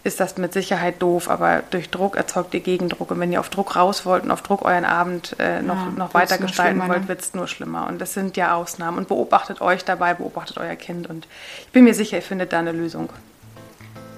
ist 0.05 0.19
das 0.19 0.37
mit 0.37 0.53
Sicherheit 0.53 1.01
doof, 1.01 1.29
aber 1.29 1.63
durch 1.71 1.89
Druck 1.89 2.15
erzeugt 2.15 2.53
ihr 2.53 2.59
Gegendruck. 2.59 3.09
Und 3.09 3.19
wenn 3.19 3.33
ihr 3.33 3.39
auf 3.39 3.49
Druck 3.49 3.75
raus 3.75 4.05
wollt 4.05 4.23
und 4.23 4.29
auf 4.29 4.43
Druck 4.43 4.63
euren 4.63 4.85
Abend 4.85 5.35
äh, 5.39 5.63
noch, 5.63 5.75
Ja, 5.75 5.93
noch 5.97 6.13
weiter 6.13 6.37
gestalten 6.37 6.79
wollt, 6.87 7.01
ne? 7.01 7.07
wird 7.07 7.21
es 7.21 7.33
nur 7.33 7.47
schlimmer. 7.47 7.87
Und 7.87 7.99
das 7.99 8.13
sind 8.13 8.37
ja 8.37 8.53
Ausnahmen. 8.53 8.99
Und 8.99 9.07
beobachtet 9.07 9.61
euch 9.61 9.83
dabei, 9.83 10.13
beobachtet 10.13 10.59
euer 10.59 10.75
Kind. 10.75 11.09
Und 11.09 11.27
ich 11.65 11.71
bin 11.71 11.83
mir 11.85 11.95
sicher, 11.95 12.17
ihr 12.17 12.21
findet 12.21 12.53
da 12.53 12.59
eine 12.59 12.71
Lösung. 12.71 13.09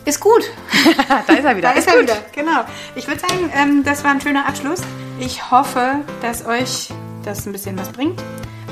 Ist 0.03 0.19
gut. 0.19 0.43
da 1.27 1.33
ist 1.33 1.45
er 1.45 1.55
wieder. 1.55 1.69
Da 1.69 1.79
ist 1.79 1.87
er 1.87 2.01
wieder, 2.01 2.17
genau. 2.33 2.65
Ich 2.95 3.07
würde 3.07 3.21
sagen, 3.21 3.49
ähm, 3.55 3.83
das 3.85 4.03
war 4.03 4.11
ein 4.11 4.19
schöner 4.19 4.45
Abschluss. 4.45 4.81
Ich 5.19 5.51
hoffe, 5.51 6.01
dass 6.21 6.45
euch 6.45 6.89
das 7.23 7.45
ein 7.45 7.53
bisschen 7.53 7.79
was 7.79 7.89
bringt. 7.89 8.21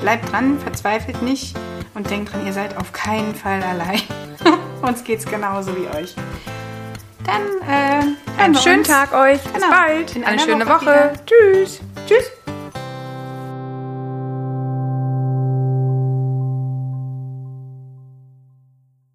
Bleibt 0.01 0.29
dran, 0.33 0.59
verzweifelt 0.59 1.21
nicht 1.21 1.55
und 1.93 2.09
denkt 2.09 2.33
dran, 2.33 2.45
ihr 2.45 2.51
seid 2.53 2.75
auf 2.75 2.91
keinen 2.91 3.35
Fall 3.35 3.63
allein. 3.63 4.01
uns 4.81 5.05
geht's 5.05 5.25
genauso 5.25 5.75
wie 5.77 5.87
euch. 5.97 6.13
Dann 7.25 7.41
äh, 7.67 8.41
Einen 8.41 8.55
schönen. 8.55 8.83
Tag 8.83 9.13
euch. 9.13 9.41
Bis 9.41 9.53
Genau. 9.53 9.69
bald. 9.69 10.15
In 10.15 10.23
Eine 10.23 10.39
schöne 10.39 10.65
Woche 10.67 10.85
Woche. 10.85 11.13
Tschüss. 11.25 11.79
Tschüss. 12.07 12.31